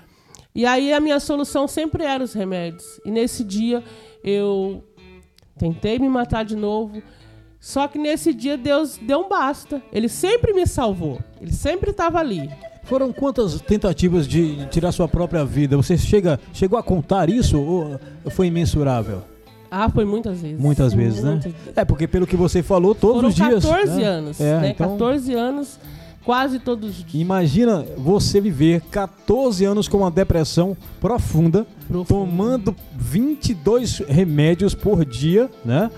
E 0.54 0.64
aí 0.64 0.92
a 0.92 1.00
minha 1.00 1.20
solução 1.20 1.68
sempre 1.68 2.04
era 2.04 2.24
os 2.24 2.32
remédios. 2.32 2.98
E 3.04 3.10
nesse 3.10 3.44
dia 3.44 3.84
eu 4.24 4.82
tentei 5.58 5.98
me 5.98 6.08
matar 6.08 6.44
de 6.44 6.56
novo. 6.56 7.02
Só 7.60 7.88
que 7.88 7.98
nesse 7.98 8.32
dia 8.32 8.56
Deus 8.56 8.96
deu 8.96 9.20
um 9.20 9.28
basta. 9.28 9.82
Ele 9.92 10.08
sempre 10.08 10.54
me 10.54 10.66
salvou. 10.66 11.20
Ele 11.40 11.52
sempre 11.52 11.90
estava 11.90 12.18
ali. 12.18 12.48
Foram 12.86 13.12
quantas 13.12 13.60
tentativas 13.60 14.26
de 14.26 14.66
tirar 14.66 14.92
sua 14.92 15.08
própria 15.08 15.44
vida? 15.44 15.76
Você 15.76 15.98
chega, 15.98 16.38
chegou 16.52 16.78
a 16.78 16.82
contar 16.82 17.28
isso 17.28 17.60
ou 17.60 18.00
foi 18.30 18.46
imensurável? 18.46 19.22
Ah, 19.70 19.90
foi 19.90 20.04
muitas 20.04 20.40
vezes. 20.40 20.60
Muitas 20.60 20.94
vezes, 20.94 21.22
né? 21.22 21.32
muitas 21.32 21.52
né? 21.52 21.58
É, 21.74 21.84
porque 21.84 22.06
pelo 22.06 22.26
que 22.26 22.36
você 22.36 22.62
falou, 22.62 22.94
todos 22.94 23.16
Foram 23.16 23.28
os 23.28 23.34
dias. 23.34 23.64
14 23.64 23.96
né? 23.96 24.04
anos, 24.04 24.40
é, 24.40 24.60
né? 24.60 24.70
Então... 24.70 24.90
14 24.90 25.34
anos, 25.34 25.78
quase 26.24 26.58
todos 26.60 26.90
os 26.90 27.04
dias. 27.04 27.20
Imagina 27.20 27.84
você 27.96 28.40
viver 28.40 28.80
14 28.82 29.64
anos 29.64 29.88
com 29.88 29.98
uma 29.98 30.10
depressão 30.10 30.76
profunda, 31.00 31.66
Profundo. 31.88 32.06
tomando 32.06 32.76
22 32.96 33.98
remédios 34.06 34.74
por 34.74 35.04
dia, 35.04 35.50
né? 35.64 35.90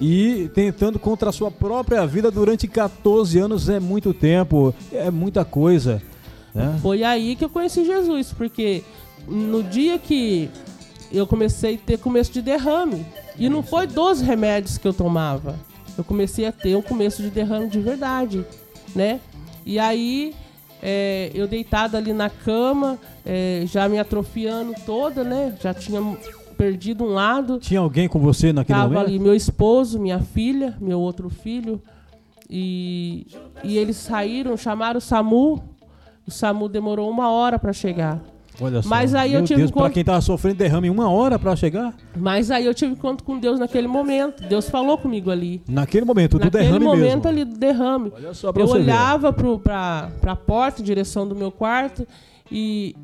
E 0.00 0.50
tentando 0.54 0.98
contra 0.98 1.28
a 1.28 1.32
sua 1.32 1.50
própria 1.50 2.06
vida 2.06 2.30
durante 2.30 2.66
14 2.66 3.38
anos 3.38 3.68
é 3.68 3.78
muito 3.78 4.14
tempo, 4.14 4.74
é 4.90 5.10
muita 5.10 5.44
coisa. 5.44 6.00
Né? 6.54 6.78
Foi 6.82 7.02
aí 7.02 7.36
que 7.36 7.44
eu 7.44 7.50
conheci 7.50 7.84
Jesus, 7.84 8.32
porque 8.32 8.82
no 9.26 9.62
dia 9.62 9.98
que 9.98 10.50
eu 11.12 11.26
comecei 11.26 11.74
a 11.74 11.78
ter 11.78 11.98
começo 11.98 12.32
de 12.32 12.42
derrame, 12.42 13.04
e 13.38 13.48
não 13.48 13.62
foi 13.62 13.86
12 13.86 14.24
remédios 14.24 14.78
que 14.78 14.86
eu 14.86 14.92
tomava, 14.92 15.56
eu 15.96 16.04
comecei 16.04 16.46
a 16.46 16.52
ter 16.52 16.76
um 16.76 16.82
começo 16.82 17.22
de 17.22 17.30
derrame 17.30 17.68
de 17.68 17.80
verdade, 17.80 18.44
né? 18.94 19.20
E 19.64 19.78
aí 19.78 20.34
é, 20.82 21.30
eu 21.34 21.46
deitada 21.46 21.98
ali 21.98 22.12
na 22.12 22.30
cama, 22.30 22.98
é, 23.24 23.64
já 23.66 23.88
me 23.88 23.98
atrofiando 23.98 24.74
toda, 24.86 25.22
né? 25.22 25.54
Já 25.60 25.74
tinha 25.74 26.00
perdido 26.56 27.04
um 27.04 27.08
lado. 27.08 27.58
Tinha 27.58 27.80
alguém 27.80 28.08
com 28.08 28.18
você 28.18 28.52
naquele 28.52 28.78
Tava 28.78 28.92
momento? 28.92 29.08
ali 29.08 29.18
meu 29.18 29.34
esposo, 29.34 29.98
minha 29.98 30.20
filha, 30.20 30.76
meu 30.80 31.00
outro 31.00 31.28
filho. 31.28 31.80
E, 32.48 33.26
e 33.62 33.78
eles 33.78 33.96
saíram, 33.96 34.56
chamaram 34.56 34.98
o 34.98 35.00
SAMU. 35.00 35.62
O 36.30 36.32
SAMU 36.32 36.68
demorou 36.68 37.10
uma 37.10 37.28
hora 37.28 37.58
para 37.58 37.72
chegar. 37.72 38.20
Olha 38.60 38.80
só. 38.82 38.88
Mas 38.88 39.14
aí 39.16 39.30
Meu 39.32 39.40
eu 39.40 39.44
tive 39.46 39.60
Deus, 39.62 39.70
conta- 39.72 39.86
pra 39.86 39.94
quem 39.94 40.04
tava 40.04 40.20
sofrendo 40.20 40.58
derrame, 40.58 40.88
uma 40.88 41.10
hora 41.10 41.38
para 41.40 41.56
chegar? 41.56 41.92
Mas 42.16 42.50
aí 42.52 42.66
eu 42.66 42.72
tive 42.74 42.94
conta 42.94 43.24
com 43.24 43.36
Deus 43.38 43.58
naquele 43.58 43.88
momento. 43.88 44.42
Deus 44.46 44.68
falou 44.70 44.96
comigo 44.96 45.28
ali. 45.30 45.60
Naquele 45.68 46.04
momento, 46.04 46.38
do 46.38 46.44
naquele 46.44 46.64
derrame 46.64 46.84
momento 46.84 47.24
mesmo. 47.24 47.28
ali 47.28 47.44
do 47.44 47.58
derrame. 47.58 48.12
Olha 48.14 48.32
só 48.32 48.52
pra 48.52 48.62
Eu 48.62 48.66
você 48.68 48.78
ver. 48.78 48.84
olhava 48.84 49.32
pro, 49.32 49.58
pra, 49.58 50.10
pra 50.20 50.36
porta, 50.36 50.80
em 50.82 50.84
direção 50.84 51.26
do 51.26 51.34
meu 51.34 51.50
quarto, 51.50 52.06
e, 52.52 52.94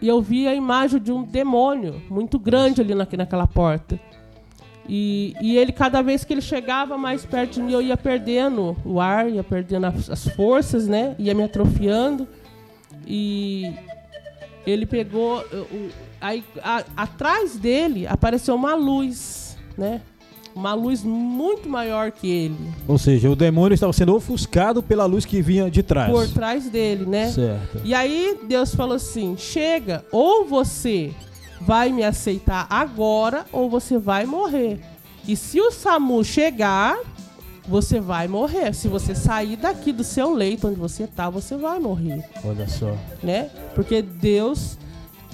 e 0.00 0.08
eu 0.08 0.20
via 0.20 0.50
a 0.50 0.54
imagem 0.54 1.00
de 1.00 1.10
um 1.12 1.22
demônio 1.22 2.02
muito 2.10 2.38
grande 2.38 2.80
ali 2.82 2.94
naque- 2.94 3.16
naquela 3.16 3.46
porta. 3.46 3.98
E, 4.88 5.34
e 5.40 5.56
ele, 5.56 5.70
cada 5.70 6.02
vez 6.02 6.24
que 6.24 6.32
ele 6.34 6.40
chegava 6.42 6.98
mais 6.98 7.24
perto 7.24 7.52
de 7.54 7.62
mim, 7.62 7.72
eu 7.72 7.80
ia 7.80 7.96
perdendo 7.96 8.76
o 8.84 9.00
ar, 9.00 9.30
ia 9.30 9.44
perdendo 9.44 9.86
as, 9.86 10.10
as 10.10 10.26
forças, 10.28 10.88
né? 10.88 11.14
Ia 11.20 11.32
me 11.34 11.44
atrofiando. 11.44 12.26
E 13.06 13.72
ele 14.66 14.86
pegou. 14.86 15.44
aí, 16.20 16.44
a- 16.62 16.84
atrás 16.96 17.56
dele 17.56 18.06
apareceu 18.06 18.54
uma 18.54 18.74
luz, 18.74 19.56
né? 19.76 20.00
Uma 20.54 20.74
luz 20.74 21.02
muito 21.02 21.66
maior 21.68 22.10
que 22.12 22.28
ele. 22.30 22.56
Ou 22.86 22.98
seja, 22.98 23.30
o 23.30 23.34
demônio 23.34 23.74
estava 23.74 23.92
sendo 23.92 24.14
ofuscado 24.14 24.82
pela 24.82 25.06
luz 25.06 25.24
que 25.24 25.40
vinha 25.40 25.70
de 25.70 25.82
trás. 25.82 26.10
por 26.12 26.28
trás 26.28 26.68
dele, 26.68 27.06
né? 27.06 27.30
Certo. 27.30 27.80
E 27.82 27.94
aí 27.94 28.38
Deus 28.46 28.74
falou 28.74 28.96
assim: 28.96 29.34
chega, 29.38 30.04
ou 30.12 30.44
você 30.44 31.10
vai 31.60 31.90
me 31.90 32.04
aceitar 32.04 32.66
agora, 32.68 33.46
ou 33.50 33.70
você 33.70 33.96
vai 33.96 34.26
morrer. 34.26 34.78
E 35.26 35.36
se 35.36 35.58
o 35.60 35.70
SAMU 35.70 36.22
chegar, 36.22 36.98
você 37.68 38.00
vai 38.00 38.26
morrer. 38.28 38.74
Se 38.74 38.88
você 38.88 39.14
sair 39.14 39.56
daqui 39.56 39.92
do 39.92 40.02
seu 40.04 40.32
leito 40.34 40.68
onde 40.68 40.76
você 40.78 41.06
tá, 41.06 41.28
você 41.30 41.56
vai 41.56 41.78
morrer, 41.78 42.24
Olha 42.44 42.68
só. 42.68 42.94
né? 43.22 43.50
Porque 43.74 44.02
Deus 44.02 44.76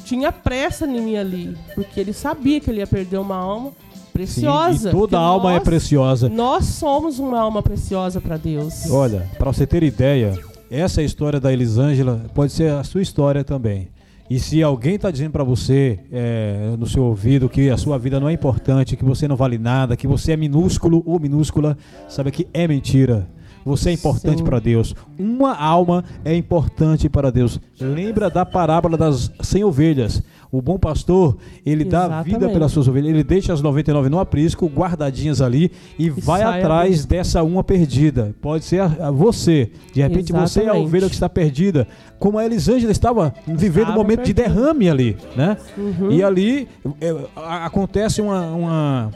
tinha 0.04 0.30
pressa 0.32 0.86
em 0.86 1.00
mim 1.00 1.16
ali, 1.16 1.56
porque 1.74 2.00
ele 2.00 2.12
sabia 2.12 2.60
que 2.60 2.70
ele 2.70 2.78
ia 2.80 2.86
perder 2.86 3.18
uma 3.18 3.36
alma 3.36 3.70
Sim, 3.70 4.08
preciosa. 4.12 4.88
e 4.88 4.92
toda 4.92 5.18
alma 5.18 5.50
é 5.52 5.54
nós- 5.54 5.64
preciosa. 5.64 6.28
Nós 6.28 6.64
somos 6.64 7.18
uma 7.18 7.38
alma 7.40 7.62
preciosa 7.62 8.20
para 8.20 8.36
Deus. 8.36 8.90
Olha, 8.90 9.28
para 9.38 9.52
você 9.52 9.66
ter 9.66 9.82
ideia, 9.82 10.32
essa 10.70 11.02
história 11.02 11.38
da 11.38 11.52
Elisângela 11.52 12.26
pode 12.34 12.52
ser 12.52 12.72
a 12.72 12.82
sua 12.84 13.02
história 13.02 13.44
também. 13.44 13.88
E 14.30 14.38
se 14.38 14.62
alguém 14.62 14.96
está 14.96 15.10
dizendo 15.10 15.32
para 15.32 15.42
você 15.42 16.00
é, 16.12 16.74
no 16.78 16.86
seu 16.86 17.02
ouvido 17.02 17.48
que 17.48 17.70
a 17.70 17.78
sua 17.78 17.98
vida 17.98 18.20
não 18.20 18.28
é 18.28 18.32
importante, 18.32 18.96
que 18.96 19.04
você 19.04 19.26
não 19.26 19.36
vale 19.36 19.56
nada, 19.56 19.96
que 19.96 20.06
você 20.06 20.32
é 20.32 20.36
minúsculo 20.36 21.02
ou 21.06 21.18
minúscula, 21.18 21.78
sabe 22.08 22.30
que 22.30 22.46
é 22.52 22.68
mentira. 22.68 23.26
Você 23.64 23.90
é 23.90 23.92
importante 23.92 24.42
para 24.42 24.58
Deus. 24.58 24.94
Uma 25.18 25.54
alma 25.54 26.04
é 26.24 26.34
importante 26.34 27.08
para 27.08 27.30
Deus. 27.30 27.60
Lembra 27.80 28.30
da 28.30 28.44
parábola 28.44 28.96
das 28.96 29.30
100 29.40 29.64
ovelhas. 29.64 30.22
O 30.50 30.62
bom 30.62 30.78
pastor, 30.78 31.36
ele 31.64 31.84
dá 31.84 32.06
vida 32.22 32.30
Exatamente. 32.30 32.52
pelas 32.52 32.72
suas 32.72 32.88
ovelhas. 32.88 33.10
Ele 33.10 33.22
deixa 33.22 33.52
as 33.52 33.60
99 33.60 34.08
no 34.08 34.18
aprisco, 34.18 34.66
guardadinhas 34.66 35.42
ali, 35.42 35.70
e, 35.98 36.08
vai 36.08 36.40
sai 36.40 36.60
atrás 36.60 37.04
a 37.04 37.08
dessa 37.08 37.42
uma 37.42 37.62
perdida. 37.62 38.34
Pode 38.40 38.64
ser 38.64 38.80
a, 38.80 39.08
a 39.08 39.10
você. 39.10 39.70
De 39.92 40.00
repente 40.00 40.32
você 40.32 40.60
é 40.60 40.62
a 40.62 40.64
Exatamente. 40.64 40.86
ovelha 40.86 41.08
que 41.08 41.14
está 41.14 41.28
perdida. 41.28 41.86
Como 42.18 42.38
a 42.38 42.44
Elisângela 42.46 42.90
estava 42.90 43.34
vivendo 43.46 43.90
um 43.90 43.94
momento 43.94 44.24
de 44.24 44.32
derrame 44.32 44.88
ali, 44.88 45.16
né? 45.36 45.56
Uhum. 45.76 46.10
E 46.10 46.22
ali 46.22 46.66
é, 47.00 47.14
acontece 47.36 48.22
uma, 48.22 48.46
uma, 48.46 49.10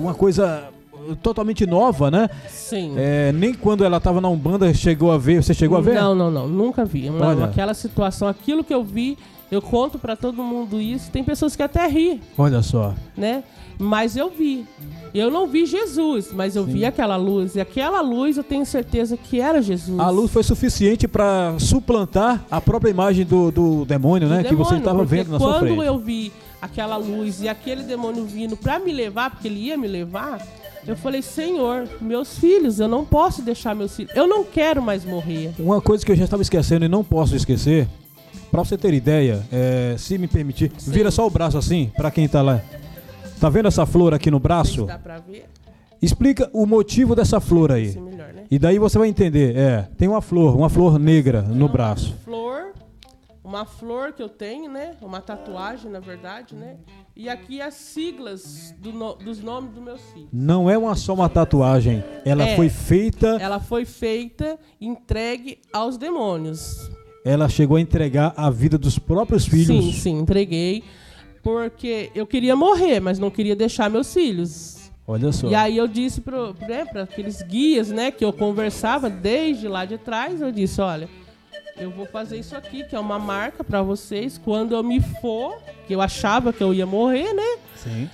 uma 0.00 0.14
coisa 0.14 0.70
totalmente 1.22 1.66
nova, 1.66 2.10
né? 2.10 2.28
Sim. 2.48 2.94
É, 2.96 3.32
nem 3.32 3.52
quando 3.52 3.84
ela 3.84 3.98
estava 3.98 4.20
na 4.20 4.28
Umbanda 4.28 4.72
chegou 4.72 5.12
a 5.12 5.18
ver. 5.18 5.42
Você 5.42 5.52
chegou 5.52 5.76
a 5.76 5.80
ver? 5.80 5.94
Não, 5.94 6.14
não, 6.14 6.30
não. 6.30 6.48
Nunca 6.48 6.84
vi. 6.84 7.10
Olha. 7.10 7.44
aquela 7.44 7.74
situação, 7.74 8.26
aquilo 8.26 8.64
que 8.64 8.72
eu 8.72 8.82
vi, 8.82 9.18
eu 9.50 9.60
conto 9.62 9.98
pra 9.98 10.16
todo 10.16 10.42
mundo 10.42 10.80
isso. 10.80 11.10
Tem 11.10 11.22
pessoas 11.22 11.54
que 11.56 11.62
até 11.62 11.86
ri, 11.86 12.20
Olha 12.36 12.62
só. 12.62 12.94
né? 13.16 13.44
Mas 13.78 14.16
eu 14.16 14.30
vi. 14.30 14.64
Eu 15.12 15.30
não 15.30 15.46
vi 15.48 15.66
Jesus, 15.66 16.30
mas 16.32 16.54
eu 16.56 16.64
vi 16.64 16.84
aquela 16.84 17.16
luz. 17.16 17.56
E 17.56 17.60
aquela 17.60 18.00
luz 18.00 18.36
eu 18.36 18.44
tenho 18.44 18.64
certeza 18.64 19.16
que 19.16 19.40
era 19.40 19.60
Jesus. 19.60 19.98
A 19.98 20.10
luz 20.10 20.30
foi 20.30 20.42
suficiente 20.44 21.06
para 21.08 21.54
suplantar 21.58 22.44
a 22.50 22.60
própria 22.60 22.90
imagem 22.90 23.24
do, 23.24 23.50
do 23.50 23.84
demônio, 23.84 24.28
Do 24.28 24.34
né? 24.34 24.42
que 24.44 24.54
você 24.54 24.74
demônio, 24.74 24.78
estava 24.78 25.04
vendo 25.04 25.30
na 25.32 25.38
sua 25.38 25.54
Quando 25.54 25.66
frente. 25.74 25.84
eu 25.86 25.98
vi 25.98 26.32
aquela 26.62 26.96
luz 26.96 27.42
e 27.42 27.48
aquele 27.48 27.82
demônio 27.82 28.24
vindo 28.24 28.56
pra 28.56 28.78
me 28.78 28.92
levar, 28.92 29.30
porque 29.30 29.48
ele 29.48 29.60
ia 29.60 29.76
me 29.76 29.86
levar, 29.88 30.40
eu 30.86 30.96
falei, 30.96 31.20
Senhor, 31.22 31.88
meus 32.00 32.38
filhos, 32.38 32.78
eu 32.80 32.88
não 32.88 33.04
posso 33.04 33.42
deixar 33.42 33.74
meus 33.74 33.94
filhos. 33.94 34.12
Eu 34.16 34.26
não 34.26 34.44
quero 34.44 34.80
mais 34.80 35.04
morrer. 35.04 35.52
Uma 35.58 35.80
coisa 35.80 36.04
que 36.04 36.12
eu 36.12 36.16
já 36.16 36.24
estava 36.24 36.42
esquecendo 36.42 36.84
e 36.84 36.88
não 36.88 37.02
posso 37.04 37.34
esquecer, 37.36 37.88
para 38.54 38.62
você 38.64 38.78
ter 38.78 38.94
ideia, 38.94 39.44
é, 39.50 39.96
se 39.98 40.16
me 40.16 40.28
permitir, 40.28 40.70
Sim. 40.78 40.92
vira 40.92 41.10
só 41.10 41.26
o 41.26 41.30
braço 41.30 41.58
assim, 41.58 41.90
para 41.96 42.08
quem 42.08 42.28
tá 42.28 42.40
lá. 42.40 42.62
Tá 43.40 43.48
vendo 43.48 43.66
essa 43.66 43.84
flor 43.84 44.14
aqui 44.14 44.30
no 44.30 44.38
braço? 44.38 44.84
dá 44.86 44.96
pra 44.96 45.18
ver. 45.18 45.46
Explica 46.00 46.48
o 46.52 46.64
motivo 46.64 47.16
dessa 47.16 47.40
flor 47.40 47.72
aí. 47.72 47.98
Melhor, 47.98 48.32
né? 48.32 48.44
E 48.48 48.56
daí 48.56 48.78
você 48.78 48.96
vai 48.96 49.08
entender. 49.08 49.56
É, 49.56 49.88
tem 49.98 50.06
uma 50.06 50.22
flor, 50.22 50.56
uma 50.56 50.68
flor 50.70 51.00
negra 51.00 51.42
no 51.42 51.68
braço. 51.68 52.14
Flor 52.24 52.72
uma 53.42 53.64
flor 53.64 54.12
que 54.12 54.22
eu 54.22 54.28
tenho, 54.28 54.70
né? 54.70 54.92
Uma 55.02 55.20
tatuagem, 55.20 55.90
na 55.90 55.98
verdade, 55.98 56.54
né? 56.54 56.76
E 57.16 57.28
aqui 57.28 57.60
as 57.60 57.74
siglas 57.74 58.72
do 58.78 58.92
no, 58.92 59.14
dos 59.14 59.40
nomes 59.40 59.72
dos 59.72 59.82
meus 59.82 60.00
filhos. 60.12 60.28
Não 60.32 60.70
é 60.70 60.78
uma 60.78 60.94
só 60.94 61.12
uma 61.12 61.28
tatuagem. 61.28 62.04
Ela 62.24 62.46
É. 62.48 62.54
foi 62.56 62.68
feita, 62.68 63.36
Ela 63.40 63.58
foi 63.58 63.84
feita, 63.84 64.56
entregue 64.80 65.58
aos 65.72 65.98
demônios. 65.98 66.88
Ela 67.24 67.48
chegou 67.48 67.78
a 67.78 67.80
entregar 67.80 68.34
a 68.36 68.50
vida 68.50 68.76
dos 68.76 68.98
próprios 68.98 69.46
filhos. 69.46 69.66
Sim, 69.66 69.92
sim, 69.92 70.18
entreguei. 70.18 70.84
Porque 71.42 72.10
eu 72.14 72.26
queria 72.26 72.54
morrer, 72.54 73.00
mas 73.00 73.18
não 73.18 73.30
queria 73.30 73.56
deixar 73.56 73.90
meus 73.90 74.12
filhos. 74.12 74.90
Olha 75.06 75.32
só. 75.32 75.48
E 75.48 75.54
aí 75.54 75.76
eu 75.76 75.86
disse 75.86 76.20
para 76.20 76.52
né, 76.66 76.86
aqueles 77.02 77.42
guias, 77.42 77.90
né, 77.90 78.10
que 78.10 78.24
eu 78.24 78.32
conversava 78.32 79.10
desde 79.10 79.68
lá 79.68 79.84
de 79.84 79.98
trás, 79.98 80.40
eu 80.40 80.50
disse, 80.50 80.80
olha, 80.80 81.08
eu 81.76 81.90
vou 81.90 82.06
fazer 82.06 82.38
isso 82.38 82.56
aqui, 82.56 82.84
que 82.84 82.96
é 82.96 83.00
uma 83.00 83.18
marca 83.18 83.62
para 83.62 83.82
vocês, 83.82 84.40
quando 84.42 84.74
eu 84.74 84.82
me 84.82 85.00
for, 85.00 85.58
que 85.86 85.94
eu 85.94 86.00
achava 86.00 86.52
que 86.54 86.62
eu 86.62 86.72
ia 86.72 86.86
morrer, 86.86 87.34
né, 87.34 87.58
Sim. 87.76 88.08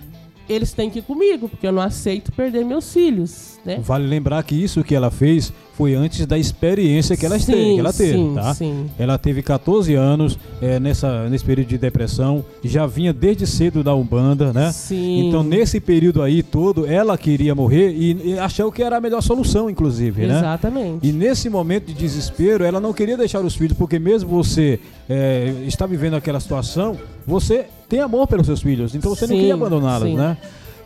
eles 0.48 0.72
têm 0.72 0.90
que 0.90 0.98
ir 0.98 1.02
comigo, 1.02 1.48
porque 1.48 1.64
eu 1.64 1.72
não 1.72 1.82
aceito 1.82 2.32
perder 2.32 2.64
meus 2.64 2.92
filhos, 2.92 3.59
né. 3.64 3.80
Vale 3.82 4.06
lembrar 4.06 4.42
que 4.42 4.54
isso 4.54 4.82
que 4.82 4.94
ela 4.94 5.10
fez 5.10 5.52
foi 5.80 5.94
antes 5.94 6.26
da 6.26 6.36
experiência 6.36 7.16
que 7.16 7.24
ela, 7.24 7.38
Sim, 7.38 7.52
teve, 7.52 7.74
que 7.74 7.80
ela 7.80 7.92
teve, 7.92 8.12
sim, 8.12 8.34
tá? 8.34 8.54
sim. 8.54 8.90
Ela 8.98 9.16
teve 9.16 9.42
14 9.42 9.94
anos 9.94 10.38
é, 10.60 10.78
nessa, 10.78 11.26
nesse 11.30 11.42
período 11.42 11.68
de 11.68 11.78
depressão, 11.78 12.44
já 12.62 12.86
vinha 12.86 13.14
desde 13.14 13.46
cedo 13.46 13.82
da 13.82 13.94
Umbanda, 13.94 14.52
né? 14.52 14.72
Sim. 14.72 15.26
Então, 15.26 15.42
nesse 15.42 15.80
período 15.80 16.20
aí 16.20 16.42
todo, 16.42 16.86
ela 16.86 17.16
queria 17.16 17.54
morrer 17.54 17.92
e, 17.92 18.32
e 18.32 18.38
achou 18.38 18.70
que 18.70 18.82
era 18.82 18.98
a 18.98 19.00
melhor 19.00 19.22
solução, 19.22 19.70
inclusive, 19.70 20.26
né? 20.26 20.38
Exatamente. 20.38 21.08
E 21.08 21.12
nesse 21.12 21.48
momento 21.48 21.86
de 21.86 21.94
desespero, 21.94 22.62
ela 22.62 22.78
não 22.78 22.92
queria 22.92 23.16
deixar 23.16 23.40
os 23.40 23.54
filhos, 23.54 23.76
porque 23.76 23.98
mesmo 23.98 24.28
você 24.28 24.78
é, 25.08 25.54
está 25.66 25.86
vivendo 25.86 26.14
aquela 26.14 26.40
situação, 26.40 26.98
você 27.26 27.64
tem 27.88 28.00
amor 28.00 28.26
pelos 28.26 28.44
seus 28.44 28.60
filhos, 28.60 28.94
então 28.94 29.14
você 29.14 29.26
não 29.26 29.34
queria 29.34 29.54
abandoná-los, 29.54 30.12
né? 30.14 30.36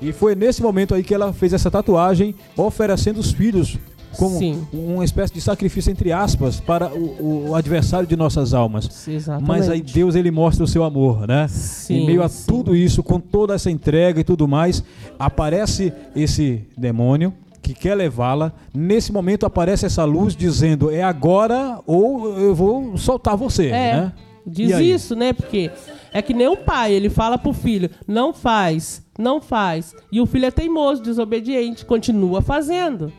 E 0.01 0.13
foi 0.13 0.35
nesse 0.35 0.63
momento 0.63 0.95
aí 0.95 1.03
que 1.03 1.15
ela 1.15 1.33
fez 1.33 1.53
essa 1.53 1.71
tatuagem, 1.71 2.35
oferecendo 2.57 3.19
os 3.21 3.33
filhos 3.33 3.79
como 4.17 4.39
Sim. 4.39 4.67
uma 4.73 5.05
espécie 5.05 5.35
de 5.35 5.41
sacrifício, 5.41 5.91
entre 5.91 6.13
aspas, 6.13 6.61
para 6.61 6.89
o, 6.95 7.49
o 7.51 7.55
adversário 7.55 8.07
de 8.07 8.17
nossas 8.17 8.55
almas. 8.55 9.09
Mas 9.43 9.69
aí 9.69 9.83
Deus 9.83 10.15
ele 10.15 10.31
mostra 10.31 10.65
o 10.65 10.69
seu 10.69 10.85
amor, 10.85 11.27
né? 11.27 11.47
Sim, 11.49 11.97
em 12.03 12.07
meio 12.07 12.23
a 12.23 12.29
sim. 12.29 12.45
tudo 12.47 12.77
isso, 12.77 13.03
com 13.03 13.19
toda 13.19 13.55
essa 13.55 13.71
entrega 13.71 14.21
e 14.21 14.25
tudo 14.25 14.47
mais, 14.47 14.83
aparece 15.19 15.93
esse 16.15 16.65
demônio 16.77 17.33
que 17.61 17.75
quer 17.75 17.95
levá-la. 17.95 18.53
Nesse 18.73 19.13
momento 19.13 19.47
aparece 19.47 19.87
essa 19.87 20.05
luz 20.05 20.37
dizendo: 20.37 20.91
é 20.91 21.03
agora 21.03 21.81
ou 21.87 22.39
eu 22.39 22.55
vou 22.55 22.97
soltar 22.97 23.37
você, 23.37 23.67
É, 23.67 23.71
né? 23.97 24.13
diz 24.47 24.79
isso, 24.79 25.17
né? 25.17 25.33
Porque 25.33 25.71
é 26.15 26.23
que 26.23 26.33
nem 26.33 26.47
o 26.47 26.57
pai, 26.57 26.93
ele 26.93 27.11
fala 27.11 27.37
pro 27.37 27.53
filho, 27.53 27.91
não 28.07 28.33
faz, 28.33 29.05
não 29.19 29.41
faz. 29.41 29.93
E 30.13 30.21
o 30.21 30.27
filho 30.27 30.47
é 30.47 30.51
teimoso, 30.53 31.03
desobediente, 31.03 31.85
continua 31.85 32.41
fazendo, 32.41 33.13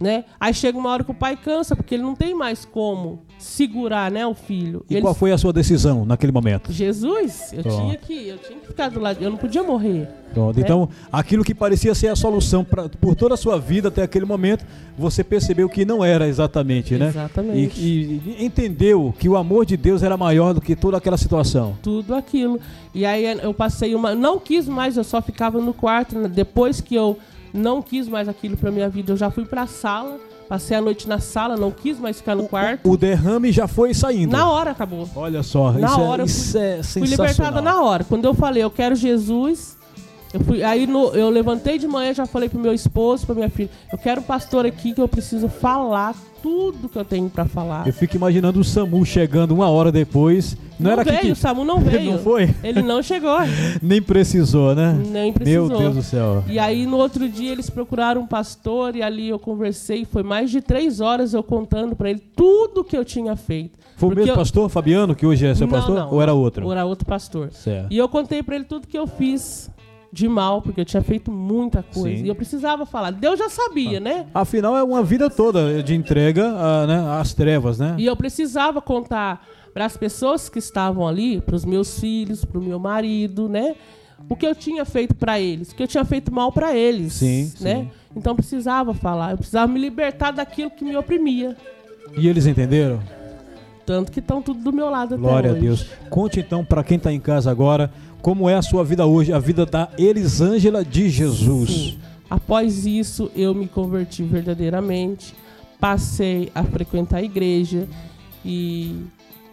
né? 0.00 0.24
Aí 0.38 0.54
chega 0.54 0.78
uma 0.78 0.90
hora 0.90 1.02
que 1.02 1.10
o 1.10 1.14
pai 1.14 1.36
cansa, 1.36 1.74
porque 1.74 1.96
ele 1.96 2.04
não 2.04 2.14
tem 2.14 2.36
mais 2.36 2.64
como 2.64 3.25
segurar, 3.38 4.10
né, 4.10 4.26
o 4.26 4.34
filho. 4.34 4.84
E 4.88 4.94
Ele- 4.94 5.02
qual 5.02 5.14
foi 5.14 5.30
a 5.32 5.38
sua 5.38 5.52
decisão 5.52 6.04
naquele 6.04 6.32
momento? 6.32 6.72
Jesus, 6.72 7.52
eu 7.52 7.62
Pronto. 7.62 7.80
tinha 7.82 7.96
que, 7.96 8.28
eu 8.28 8.38
tinha 8.38 8.58
que 8.58 8.66
ficar 8.66 8.88
do 8.90 8.98
lado, 9.00 9.22
eu 9.22 9.30
não 9.30 9.36
podia 9.36 9.62
morrer. 9.62 10.08
Pronto. 10.32 10.58
É. 10.58 10.62
Então, 10.62 10.88
aquilo 11.12 11.44
que 11.44 11.54
parecia 11.54 11.94
ser 11.94 12.08
a 12.08 12.16
solução 12.16 12.64
pra, 12.64 12.88
por 12.88 13.14
toda 13.14 13.34
a 13.34 13.36
sua 13.36 13.58
vida 13.58 13.88
até 13.88 14.02
aquele 14.02 14.24
momento, 14.26 14.64
você 14.98 15.22
percebeu 15.24 15.68
que 15.68 15.84
não 15.84 16.04
era 16.04 16.26
exatamente, 16.28 16.94
né? 16.96 17.08
Exatamente. 17.08 17.80
E, 17.80 18.34
e 18.38 18.44
entendeu 18.44 19.14
que 19.18 19.28
o 19.28 19.36
amor 19.36 19.64
de 19.64 19.76
Deus 19.76 20.02
era 20.02 20.16
maior 20.16 20.52
do 20.52 20.60
que 20.60 20.74
toda 20.76 20.96
aquela 20.96 21.16
situação. 21.16 21.76
tudo 21.82 22.14
aquilo. 22.14 22.58
E 22.94 23.04
aí 23.06 23.24
eu 23.42 23.54
passei 23.54 23.94
uma. 23.94 24.14
Não 24.14 24.38
quis 24.38 24.66
mais, 24.68 24.96
eu 24.96 25.04
só 25.04 25.22
ficava 25.22 25.60
no 25.60 25.72
quarto. 25.72 26.18
né? 26.18 26.28
Depois 26.28 26.80
que 26.80 26.94
eu 26.94 27.18
não 27.54 27.80
quis 27.80 28.06
mais 28.08 28.28
aquilo 28.28 28.56
pra 28.56 28.70
minha 28.70 28.88
vida, 28.88 29.12
eu 29.12 29.16
já 29.16 29.30
fui 29.30 29.44
pra 29.46 29.66
sala. 29.66 30.18
Passei 30.48 30.76
a 30.76 30.80
noite 30.80 31.08
na 31.08 31.18
sala, 31.18 31.56
não 31.56 31.70
quis 31.72 31.98
mais 31.98 32.18
ficar 32.18 32.34
no 32.36 32.46
quarto. 32.46 32.88
O 32.88 32.96
derrame 32.96 33.50
já 33.50 33.66
foi 33.66 33.92
saindo. 33.92 34.30
Na 34.32 34.48
hora 34.50 34.70
acabou. 34.70 35.08
Olha 35.16 35.42
só, 35.42 35.72
Na 35.72 35.88
isso, 35.88 36.00
hora 36.00 36.22
é, 36.22 36.24
eu 36.24 36.26
isso 36.26 36.58
é 36.58 36.70
Fui 36.82 36.82
sensacional. 37.08 37.26
libertada 37.26 37.60
na 37.60 37.82
hora. 37.82 38.04
Quando 38.04 38.24
eu 38.24 38.34
falei, 38.34 38.62
eu 38.62 38.70
quero 38.70 38.94
Jesus. 38.94 39.76
Eu 40.38 40.44
fui, 40.44 40.62
aí 40.62 40.86
no- 40.86 41.08
eu 41.14 41.30
levantei 41.30 41.78
de 41.78 41.86
manhã, 41.88 42.12
já 42.12 42.26
falei 42.26 42.48
pro 42.48 42.58
meu 42.58 42.74
esposo, 42.74 43.24
pra 43.24 43.34
minha 43.34 43.48
filha, 43.48 43.70
eu 43.90 43.96
quero 43.98 44.20
um 44.20 44.24
pastor 44.24 44.66
aqui 44.66 44.92
que 44.92 45.00
eu 45.00 45.08
preciso 45.08 45.48
falar 45.48 46.14
tudo 46.42 46.88
que 46.90 46.98
eu 46.98 47.04
tenho 47.04 47.28
pra 47.30 47.46
falar. 47.46 47.86
Eu 47.86 47.92
fico 47.92 48.14
imaginando 48.16 48.60
o 48.60 48.64
Samu 48.64 49.04
chegando 49.04 49.52
uma 49.52 49.68
hora 49.70 49.90
depois. 49.90 50.56
Não, 50.78 50.90
era 50.90 51.02
veio, 51.02 51.16
aqui 51.16 51.30
o 51.30 51.34
que 51.34 51.38
Samu 51.40 51.64
não 51.64 51.80
veio. 51.80 52.12
Não 52.12 52.18
foi? 52.18 52.54
Ele 52.62 52.82
não 52.82 53.02
chegou. 53.02 53.38
nem 53.82 54.02
precisou, 54.02 54.74
né? 54.74 54.92
Nem 55.10 55.32
precisou. 55.32 55.68
Meu 55.68 55.78
Deus 55.78 55.94
do 55.96 56.02
céu. 56.02 56.44
E 56.46 56.58
aí 56.58 56.84
no 56.86 56.98
outro 56.98 57.26
dia 57.28 57.50
eles 57.50 57.70
procuraram 57.70 58.20
um 58.20 58.26
pastor 58.26 58.94
e 58.94 59.02
ali 59.02 59.28
eu 59.30 59.38
conversei. 59.38 60.04
Foi 60.04 60.22
mais 60.22 60.50
de 60.50 60.60
três 60.60 61.00
horas 61.00 61.32
eu 61.32 61.42
contando 61.42 61.96
pra 61.96 62.10
ele 62.10 62.20
tudo 62.36 62.84
que 62.84 62.96
eu 62.96 63.04
tinha 63.04 63.34
feito. 63.34 63.78
Foi 63.96 64.10
o 64.12 64.14
mesmo 64.14 64.32
eu- 64.32 64.36
pastor, 64.36 64.68
Fabiano, 64.68 65.14
que 65.14 65.24
hoje 65.26 65.46
é 65.46 65.54
seu 65.54 65.66
Não, 65.66 65.72
pastor? 65.72 65.94
não. 65.96 66.12
Ou 66.12 66.20
era 66.22 66.34
outro? 66.34 66.66
Ou 66.66 66.72
era 66.72 66.84
outro 66.84 67.06
pastor. 67.06 67.50
Certo. 67.52 67.88
E 67.90 67.96
eu 67.96 68.08
contei 68.08 68.42
pra 68.42 68.54
ele 68.54 68.64
tudo 68.66 68.86
que 68.86 68.98
eu 68.98 69.06
fiz 69.06 69.70
de 70.16 70.26
mal, 70.26 70.62
porque 70.62 70.80
eu 70.80 70.84
tinha 70.84 71.02
feito 71.02 71.30
muita 71.30 71.82
coisa. 71.82 72.16
Sim. 72.16 72.24
E 72.24 72.28
eu 72.28 72.34
precisava 72.34 72.86
falar. 72.86 73.10
Deus 73.10 73.38
já 73.38 73.50
sabia, 73.50 74.00
né? 74.00 74.24
Afinal, 74.32 74.74
é 74.74 74.82
uma 74.82 75.02
vida 75.02 75.28
toda 75.28 75.82
de 75.82 75.94
entrega 75.94 76.48
a, 76.48 76.86
né, 76.86 77.20
às 77.20 77.34
trevas, 77.34 77.78
né? 77.78 77.94
E 77.98 78.06
eu 78.06 78.16
precisava 78.16 78.80
contar 78.80 79.46
para 79.74 79.84
as 79.84 79.94
pessoas 79.94 80.48
que 80.48 80.58
estavam 80.58 81.06
ali, 81.06 81.38
para 81.42 81.54
os 81.54 81.66
meus 81.66 82.00
filhos, 82.00 82.46
para 82.46 82.58
o 82.58 82.62
meu 82.62 82.78
marido, 82.78 83.46
né? 83.46 83.74
O 84.26 84.34
que 84.34 84.46
eu 84.46 84.54
tinha 84.54 84.86
feito 84.86 85.14
para 85.14 85.38
eles, 85.38 85.70
o 85.70 85.74
que 85.74 85.82
eu 85.82 85.86
tinha 85.86 86.04
feito 86.04 86.32
mal 86.32 86.50
para 86.50 86.74
eles, 86.74 87.12
Sim, 87.12 87.52
né? 87.60 87.80
sim. 87.82 87.90
Então 88.16 88.32
eu 88.32 88.36
precisava 88.36 88.94
falar, 88.94 89.32
eu 89.32 89.36
precisava 89.36 89.70
me 89.70 89.78
libertar 89.78 90.30
daquilo 90.30 90.70
que 90.70 90.82
me 90.82 90.96
oprimia. 90.96 91.54
E 92.16 92.26
eles 92.26 92.46
entenderam? 92.46 93.00
Tanto 93.84 94.10
que 94.10 94.20
estão 94.20 94.40
tudo 94.40 94.64
do 94.64 94.72
meu 94.72 94.88
lado 94.88 95.14
até 95.14 95.22
Glória 95.22 95.50
a. 95.50 95.54
Deus. 95.54 95.86
Conte 96.08 96.40
então 96.40 96.64
para 96.64 96.82
quem 96.82 96.96
está 96.96 97.12
em 97.12 97.20
casa 97.20 97.50
agora 97.50 97.92
como 98.26 98.50
é 98.50 98.56
a 98.56 98.62
sua 98.62 98.82
vida 98.82 99.06
hoje, 99.06 99.32
a 99.32 99.38
vida 99.38 99.64
da 99.64 99.88
Elisângela 99.96 100.84
de 100.84 101.08
Jesus. 101.08 101.70
Sim. 101.70 101.98
Após 102.28 102.84
isso, 102.84 103.30
eu 103.36 103.54
me 103.54 103.68
converti 103.68 104.24
verdadeiramente, 104.24 105.32
passei 105.78 106.50
a 106.52 106.64
frequentar 106.64 107.18
a 107.18 107.22
igreja 107.22 107.86
e 108.44 109.04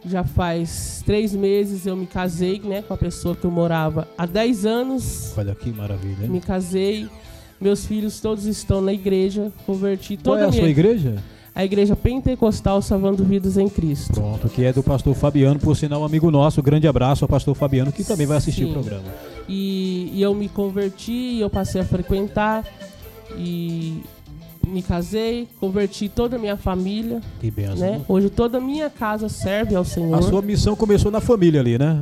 já 0.03 0.23
faz 0.23 1.03
três 1.05 1.35
meses 1.35 1.85
eu 1.85 1.95
me 1.95 2.07
casei 2.07 2.59
né, 2.61 2.81
com 2.81 2.95
a 2.95 2.97
pessoa 2.97 3.35
que 3.35 3.45
eu 3.45 3.51
morava 3.51 4.07
há 4.17 4.25
10 4.25 4.65
anos. 4.65 5.37
Olha 5.37 5.53
que 5.53 5.69
maravilha. 5.71 6.23
hein? 6.23 6.29
Me 6.31 6.41
casei, 6.41 7.07
meus 7.61 7.85
filhos 7.85 8.19
todos 8.19 8.45
estão 8.47 8.81
na 8.81 8.91
igreja, 8.91 9.51
converti 9.67 10.17
Qual 10.17 10.33
toda 10.33 10.39
é 10.39 10.43
a 10.45 10.47
a 10.47 10.49
minha 10.49 10.63
sua 10.63 10.69
igreja? 10.71 11.23
A 11.55 11.63
igreja 11.63 11.95
pentecostal 11.95 12.81
salvando 12.81 13.23
vidas 13.23 13.57
em 13.57 13.69
Cristo. 13.69 14.13
Pronto, 14.13 14.49
que 14.49 14.63
é 14.63 14.73
do 14.73 14.81
pastor 14.81 15.13
Fabiano, 15.13 15.59
por 15.59 15.75
sinal, 15.77 16.01
um 16.01 16.05
amigo 16.05 16.31
nosso. 16.31 16.61
Grande 16.63 16.87
abraço 16.87 17.23
ao 17.23 17.29
pastor 17.29 17.53
Fabiano, 17.55 17.91
que 17.91 18.03
também 18.03 18.25
vai 18.25 18.37
assistir 18.37 18.65
Sim. 18.65 18.71
o 18.71 18.73
programa. 18.73 19.03
E, 19.47 20.09
e 20.13 20.21
eu 20.21 20.33
me 20.33 20.49
converti, 20.49 21.37
eu 21.39 21.49
passei 21.49 21.81
a 21.81 21.85
frequentar 21.85 22.65
e 23.37 24.01
me 24.67 24.81
casei, 24.81 25.47
converti 25.59 26.09
toda 26.09 26.37
a 26.37 26.39
minha 26.39 26.57
família, 26.57 27.21
Que 27.39 27.51
benção. 27.51 27.75
né? 27.75 28.01
Hoje 28.07 28.29
toda 28.29 28.57
a 28.57 28.61
minha 28.61 28.89
casa 28.89 29.29
serve 29.29 29.75
ao 29.75 29.85
Senhor. 29.85 30.17
A 30.17 30.21
sua 30.21 30.41
missão 30.41 30.75
começou 30.75 31.11
na 31.11 31.21
família 31.21 31.59
ali, 31.59 31.77
né? 31.77 32.01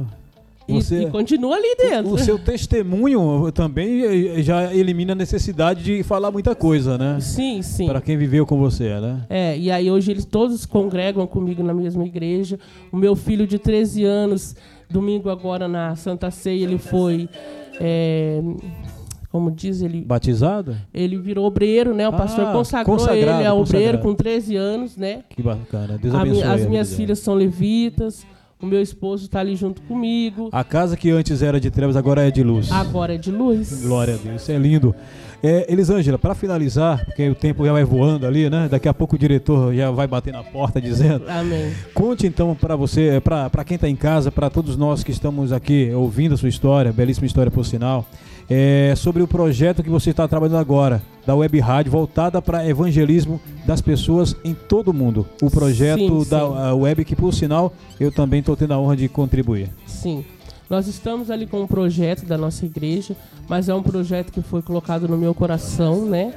E, 0.78 0.82
Você, 0.82 1.04
e 1.04 1.10
continua 1.10 1.56
ali 1.56 1.76
dentro. 1.78 2.14
o 2.14 2.18
seu 2.18 2.38
testemunho 2.40 3.52
também 3.52 4.02
eh, 4.38 4.42
já 4.42 4.74
elimina 4.74 5.14
a 5.14 5.16
necessidade 5.16 5.84
de 5.84 6.04
falar 6.04 6.32
muita 6.32 6.56
coisa, 6.56 6.98
né? 6.98 7.20
Sim, 7.20 7.62
sim. 7.62 7.86
Para 7.88 8.02
quem 8.02 8.18
viveu 8.18 8.46
com 8.46 8.58
você, 8.58 9.00
né? 9.00 9.22
É, 9.30 9.58
e 9.58 9.70
aí 9.72 9.90
hoje 9.92 10.12
eles 10.12 10.26
todos 10.26 10.66
congregam 10.66 11.26
comigo 11.28 11.62
na 11.64 11.74
mesma 11.74 12.06
igreja. 12.06 12.60
O 12.92 12.98
meu 12.98 13.16
filho 13.16 13.46
de 13.46 13.58
13 13.60 14.04
anos, 14.04 14.56
domingo 14.90 15.30
agora 15.30 15.68
na 15.68 15.96
Santa 15.96 16.30
Ceia, 16.32 16.64
ele 16.64 16.78
foi. 16.78 17.30
é, 17.80 18.42
como 19.32 19.50
diz, 19.50 19.82
ele, 19.82 20.02
Batizado? 20.02 20.76
ele 20.94 21.18
virou 21.18 21.46
obreiro, 21.46 21.94
né? 21.94 22.06
O 22.08 22.12
pastor 22.12 22.48
Ah, 22.48 22.52
consagrou 22.52 22.98
consagrado, 22.98 23.40
ele 23.40 23.48
a 23.48 23.54
obreiro 23.54 23.98
consagrado. 24.00 24.04
com 24.04 24.14
13 24.14 24.56
anos, 24.58 24.98
né? 24.98 25.24
Que 25.30 25.42
bacana. 25.42 25.98
Deus 25.98 26.14
A 26.14 26.20
abençoe. 26.22 26.42
minha- 26.44 26.54
as 26.54 26.66
a 26.66 26.70
minhas 26.70 26.94
filhas 26.94 27.20
são 27.20 27.34
levitas, 27.34 28.26
o 28.62 28.66
meu 28.66 28.82
esposo 28.82 29.26
está 29.26 29.40
ali 29.40 29.56
junto 29.56 29.82
comigo. 29.84 30.50
A 30.52 30.64
casa 30.64 30.96
que 30.96 31.10
antes 31.10 31.42
era 31.42 31.60
de 31.60 31.72
trevas 31.72 31.96
agora 31.96 32.28
é 32.28 32.32
de 32.32 32.44
luz. 32.44 32.72
Agora 32.72 33.16
é 33.16 33.18
de 33.18 33.32
luz. 33.32 33.82
Glória 33.82 34.14
a 34.14 34.18
Deus, 34.18 34.42
isso 34.42 34.52
é 34.52 34.58
lindo. 34.58 34.96
É, 35.44 35.72
Elisângela, 35.72 36.20
para 36.20 36.36
finalizar, 36.36 37.04
porque 37.04 37.28
o 37.28 37.34
tempo 37.34 37.66
já 37.66 37.74
vai 37.74 37.84
voando 37.84 38.28
ali, 38.28 38.48
né? 38.48 38.68
Daqui 38.70 38.88
a 38.88 38.94
pouco 38.94 39.16
o 39.16 39.20
diretor 39.20 39.74
já 39.74 39.90
vai 39.90 40.06
bater 40.06 40.32
na 40.32 40.44
porta 40.44 40.80
dizendo. 40.80 41.26
Amém. 41.28 41.74
Conte 41.96 42.28
então 42.28 42.54
para 42.54 42.76
você, 42.76 43.20
para 43.20 43.64
quem 43.64 43.76
está 43.76 43.90
em 43.90 43.96
casa, 43.96 44.32
para 44.32 44.52
todos 44.52 44.78
nós 44.78 45.04
que 45.04 45.12
estamos 45.12 45.52
aqui 45.52 45.92
ouvindo 45.96 46.36
a 46.36 46.38
sua 46.38 46.50
história, 46.50 46.94
belíssima 46.94 47.26
história 47.26 47.52
por 47.52 47.66
sinal, 47.66 48.06
é, 48.54 48.94
sobre 48.98 49.24
o 49.24 49.28
projeto 49.28 49.82
que 49.82 49.90
você 49.90 50.10
está 50.10 50.28
trabalhando 50.28 50.58
agora, 50.58 51.02
da 51.26 51.34
web 51.34 51.58
rádio 51.62 51.90
voltada 51.90 52.42
para 52.42 52.68
evangelismo 52.68 53.40
das 53.66 53.80
pessoas 53.80 54.36
em 54.44 54.54
todo 54.54 54.90
o 54.90 54.94
mundo. 54.94 55.26
O 55.42 55.50
projeto 55.50 56.26
sim, 56.26 56.30
da 56.30 56.76
web 56.76 57.06
que, 57.06 57.16
por 57.16 57.34
sinal, 57.34 57.74
eu 57.98 58.12
também 58.12 58.42
estou 58.42 58.58
tendo 58.58 58.74
a 58.74 58.78
honra 58.78 58.98
de 58.98 59.08
contribuir. 59.08 59.70
Sim. 59.88 60.26
Nós 60.70 60.86
estamos 60.88 61.32
ali 61.32 61.48
com 61.48 61.62
um 61.62 61.68
projeto 61.68 62.26
da 62.26 62.38
nossa 62.38 62.66
igreja, 62.66 63.16
mas 63.48 63.70
é 63.70 63.74
um 63.74 63.82
projeto 63.82 64.34
que 64.34 64.42
foi 64.42 64.62
colocado 64.62 65.08
no 65.08 65.18
meu 65.18 65.34
coração, 65.34 66.06
né? 66.06 66.34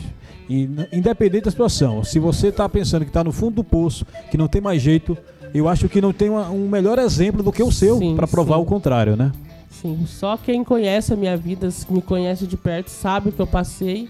E, 0.47 0.69
independente 0.93 1.45
da 1.45 1.51
situação, 1.51 2.03
se 2.03 2.19
você 2.19 2.49
está 2.49 2.69
pensando 2.69 3.01
que 3.01 3.09
está 3.09 3.23
no 3.23 3.31
fundo 3.31 3.55
do 3.55 3.63
poço, 3.63 4.05
que 4.29 4.37
não 4.37 4.47
tem 4.47 4.61
mais 4.61 4.79
jeito, 4.79 5.17
eu 5.55 5.67
acho 5.67 5.89
que 5.89 5.99
não 6.01 6.13
tem 6.13 6.29
uma, 6.29 6.51
um 6.51 6.69
melhor 6.69 6.99
exemplo 6.99 7.41
do 7.41 7.51
que 7.51 7.63
o 7.63 7.71
seu 7.71 7.99
para 8.15 8.27
provar 8.27 8.57
sim. 8.57 8.61
o 8.61 8.65
contrário, 8.65 9.15
né? 9.15 9.31
Sim, 9.71 10.05
só 10.05 10.37
quem 10.37 10.63
conhece 10.63 11.13
a 11.13 11.15
minha 11.15 11.35
vida, 11.37 11.69
me 11.89 12.01
conhece 12.01 12.45
de 12.45 12.57
perto, 12.57 12.89
sabe 12.89 13.29
o 13.29 13.31
que 13.31 13.41
eu 13.41 13.47
passei. 13.47 14.09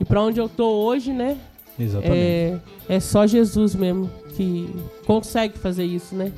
E 0.00 0.04
para 0.04 0.20
onde 0.20 0.40
eu 0.40 0.48
tô 0.48 0.66
hoje, 0.84 1.12
né? 1.12 1.38
Exatamente. 1.78 2.16
É, 2.16 2.60
é 2.88 3.00
só 3.00 3.26
Jesus 3.26 3.74
mesmo 3.74 4.10
que 4.34 4.74
consegue 5.06 5.58
fazer 5.58 5.84
isso, 5.84 6.14
né? 6.14 6.32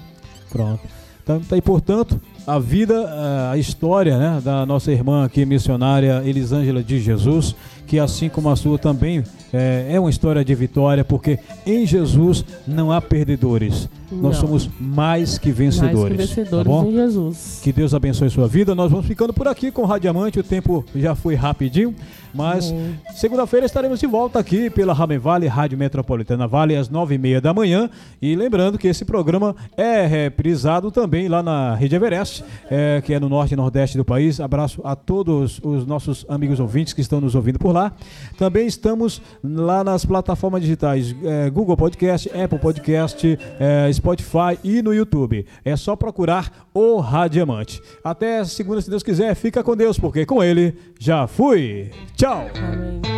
Pronto. 0.50 0.82
Então, 1.22 1.40
tá, 1.40 1.56
e 1.56 1.62
portanto, 1.62 2.20
a 2.46 2.59
vida, 2.59 3.50
a 3.50 3.57
história 3.57 4.18
né, 4.18 4.40
da 4.44 4.66
nossa 4.66 4.92
irmã 4.92 5.24
aqui, 5.24 5.46
missionária 5.46 6.22
Elisângela 6.24 6.83
de 6.83 7.00
Jesus, 7.00 7.57
que 7.87 7.98
assim 7.98 8.28
como 8.28 8.50
a 8.50 8.57
sua 8.57 8.78
também 8.78 9.22
é, 9.52 9.88
é 9.90 10.00
uma 10.00 10.11
história 10.11 10.44
de 10.44 10.54
vitória, 10.54 11.04
porque 11.04 11.38
em 11.66 11.87
Jesus 11.87 12.44
não 12.66 12.92
há 12.92 13.00
perdedores. 13.00 13.88
Não. 14.11 14.22
Nós 14.22 14.37
somos 14.37 14.68
mais 14.78 15.38
que 15.38 15.50
vencedores. 15.50 16.16
Mais 16.16 16.30
que 16.30 16.37
vencedores 16.37 16.72
tá 16.72 16.87
em 16.87 16.92
Jesus. 16.92 17.61
Que 17.62 17.72
Deus 17.72 17.94
abençoe 17.94 18.30
sua 18.30 18.46
vida. 18.46 18.74
Nós 18.74 18.90
vamos 18.90 19.07
ficando 19.07 19.33
por 19.33 19.48
aqui 19.48 19.70
com 19.70 19.83
o 19.83 19.87
Radiamante. 19.87 20.38
O 20.38 20.42
tempo 20.42 20.85
já 20.94 21.14
foi 21.14 21.35
rapidinho. 21.35 21.94
Mas 22.34 22.74
segunda-feira 23.14 23.64
estaremos 23.64 24.00
de 24.00 24.06
volta 24.06 24.38
aqui 24.38 24.68
pela 24.68 24.92
Ramen 24.92 25.18
Vale, 25.18 25.46
Rádio 25.46 25.78
Metropolitana 25.78 26.48
Vale, 26.48 26.74
às 26.74 26.88
nove 26.88 27.14
e 27.14 27.18
meia 27.18 27.40
da 27.40 27.54
manhã. 27.54 27.88
E 28.20 28.34
lembrando 28.34 28.76
que 28.76 28.88
esse 28.88 29.04
programa 29.04 29.54
é 29.76 30.04
reprisado 30.04 30.90
também 30.90 31.28
lá 31.28 31.42
na 31.42 31.74
Rede 31.74 31.94
Everest, 31.94 32.44
é, 32.70 33.00
que 33.04 33.14
é 33.14 33.20
no 33.20 33.28
norte 33.28 33.52
e 33.52 33.56
nordeste 33.56 33.96
do 33.96 34.04
país. 34.04 34.40
Abraço 34.40 34.80
a 34.84 34.96
todos 34.96 35.60
os 35.62 35.86
nossos 35.86 36.26
amigos 36.28 36.58
ouvintes 36.58 36.92
que 36.92 37.00
estão 37.00 37.20
nos 37.20 37.34
ouvindo 37.34 37.58
por 37.58 37.72
lá. 37.72 37.92
Também 38.36 38.66
estamos 38.66 39.22
lá 39.42 39.84
nas 39.84 40.04
plataformas 40.04 40.60
digitais 40.60 41.14
é, 41.22 41.48
Google 41.50 41.76
Podcast, 41.76 42.28
Apple 42.36 42.58
Podcast, 42.58 43.38
é, 43.60 43.92
Spotify 43.92 44.58
e 44.64 44.82
no 44.82 44.92
YouTube. 44.92 45.46
É 45.64 45.76
só 45.76 45.94
procurar 45.94 46.68
o 46.74 46.98
Radiamante. 46.98 47.80
Até 48.02 48.44
segunda, 48.44 48.80
se 48.80 48.90
Deus 48.90 49.02
quiser. 49.02 49.34
Fica 49.36 49.62
com 49.62 49.76
Deus, 49.76 49.98
porque 49.98 50.26
com 50.26 50.42
ele 50.42 50.74
já 50.98 51.26
fui. 51.26 51.90
Tchau. 52.16 52.23
Ciao. 52.24 52.48
I 52.54 52.76
mean. 52.76 53.13